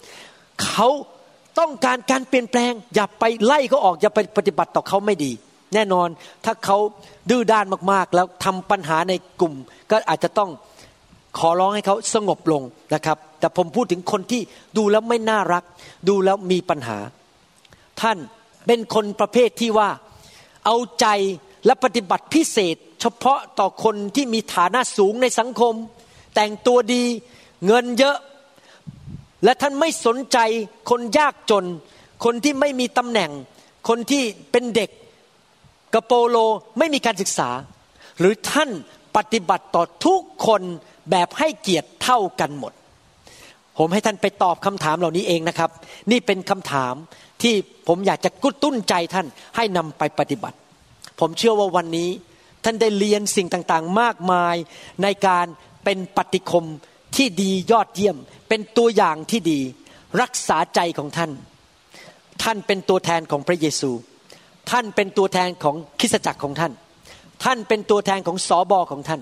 [0.63, 0.87] เขา
[1.59, 5.31] ต้องการการเปลี่ยนแปลง อย่าไปไล่เขาออกอย่าไปปฏิบัติต่อเขาไม่ดี
[5.73, 6.09] แน่นอน
[6.45, 6.77] ถ้าเขา
[7.29, 9.53] ดื้อด้านมากๆ แล้วทำปัญหาในกลุ่ม
[9.91, 10.49] ก็อาจจะต้อง
[11.37, 12.63] ขอร้องให้เขาสงบลง
[12.93, 14.41] นะครับ แต่ผมพูดถึงคนที่
[14.77, 15.63] ดูแล้วไม่น่ารัก
[16.09, 16.97] ดูแล้วมีปัญหา
[18.01, 18.17] ท่าน
[18.67, 19.89] เป็นคนประเภทที่ว่า
[20.65, 21.07] เอาใจ
[21.65, 25.73] และปฏิบัติพิเศษ เฉพาะต่อคนที่มีฐานะสูงในสังคม
[26.35, 27.03] แต่งตัวดี
[27.65, 28.17] เงินเยอะ
[29.43, 30.37] และท่านไม่สนใจ
[30.89, 31.65] คนยากจน
[32.23, 33.31] คนที่ไม่มีตำแหน่ง
[33.87, 34.89] คนที่เป็นเด็ก
[35.93, 36.37] กระโปโล
[36.77, 37.49] ไม่มีการศึกษา
[38.19, 38.69] หรือท่าน
[39.15, 40.61] ปฏิบัติต่อทุกคน
[41.11, 42.73] แบบให้เกียรติเท่ากันหมด
[43.77, 45.69] ผมให้ท่านไปตอบคำถามเหล่านี้เองนะครับ
[46.11, 46.93] นี่เป็นคำถาม
[47.41, 47.53] ที่
[47.87, 50.57] ผมอยากจะกุตุ้นใจท่านให้นำไปปฏิบัติ
[51.19, 52.09] ผมเชื่อว่าวันนี้
[52.63, 54.55] ท่านได้เรียนสิ่งต่างๆ มากมาย
[55.03, 55.45] ในการ
[55.83, 56.65] เป็นปฏิคม
[57.15, 58.17] ที่ดียอดเยี่ยม
[58.49, 59.59] เป็นตัวอย่างที่ดี
[60.21, 61.31] รักษาใจของท่าน
[62.43, 63.91] ท่านเป็นตัวแทนของพระเยซู
[64.71, 66.73] ท่านเป็นตัวแทนของคริสตจักรของท่าน
[67.43, 69.21] ท่านเป็นตัวแทนของสอบอของท่าน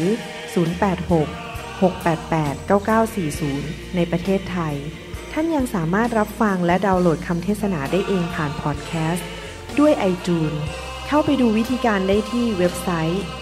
[0.63, 2.71] 086 688
[3.51, 4.77] 9940 ในประเทศไทย
[5.33, 9.27] ท่านยังสามารถรับฟังและดาวน์โหลดคำเทศนาได้เองผ่านพอดแคสต์
[9.79, 10.59] ด้วย iTunes
[11.09, 13.25] เข้าไปดูวิธีการได้ที่เว็บไซต์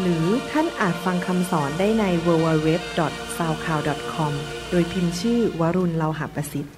[0.00, 4.32] หรือท่านอาจฟังคำสอนได้ใน www.soundcloud.com
[4.70, 6.74] โดยพิมพ์ชื่อวรุณเลาหะประสิทธิ์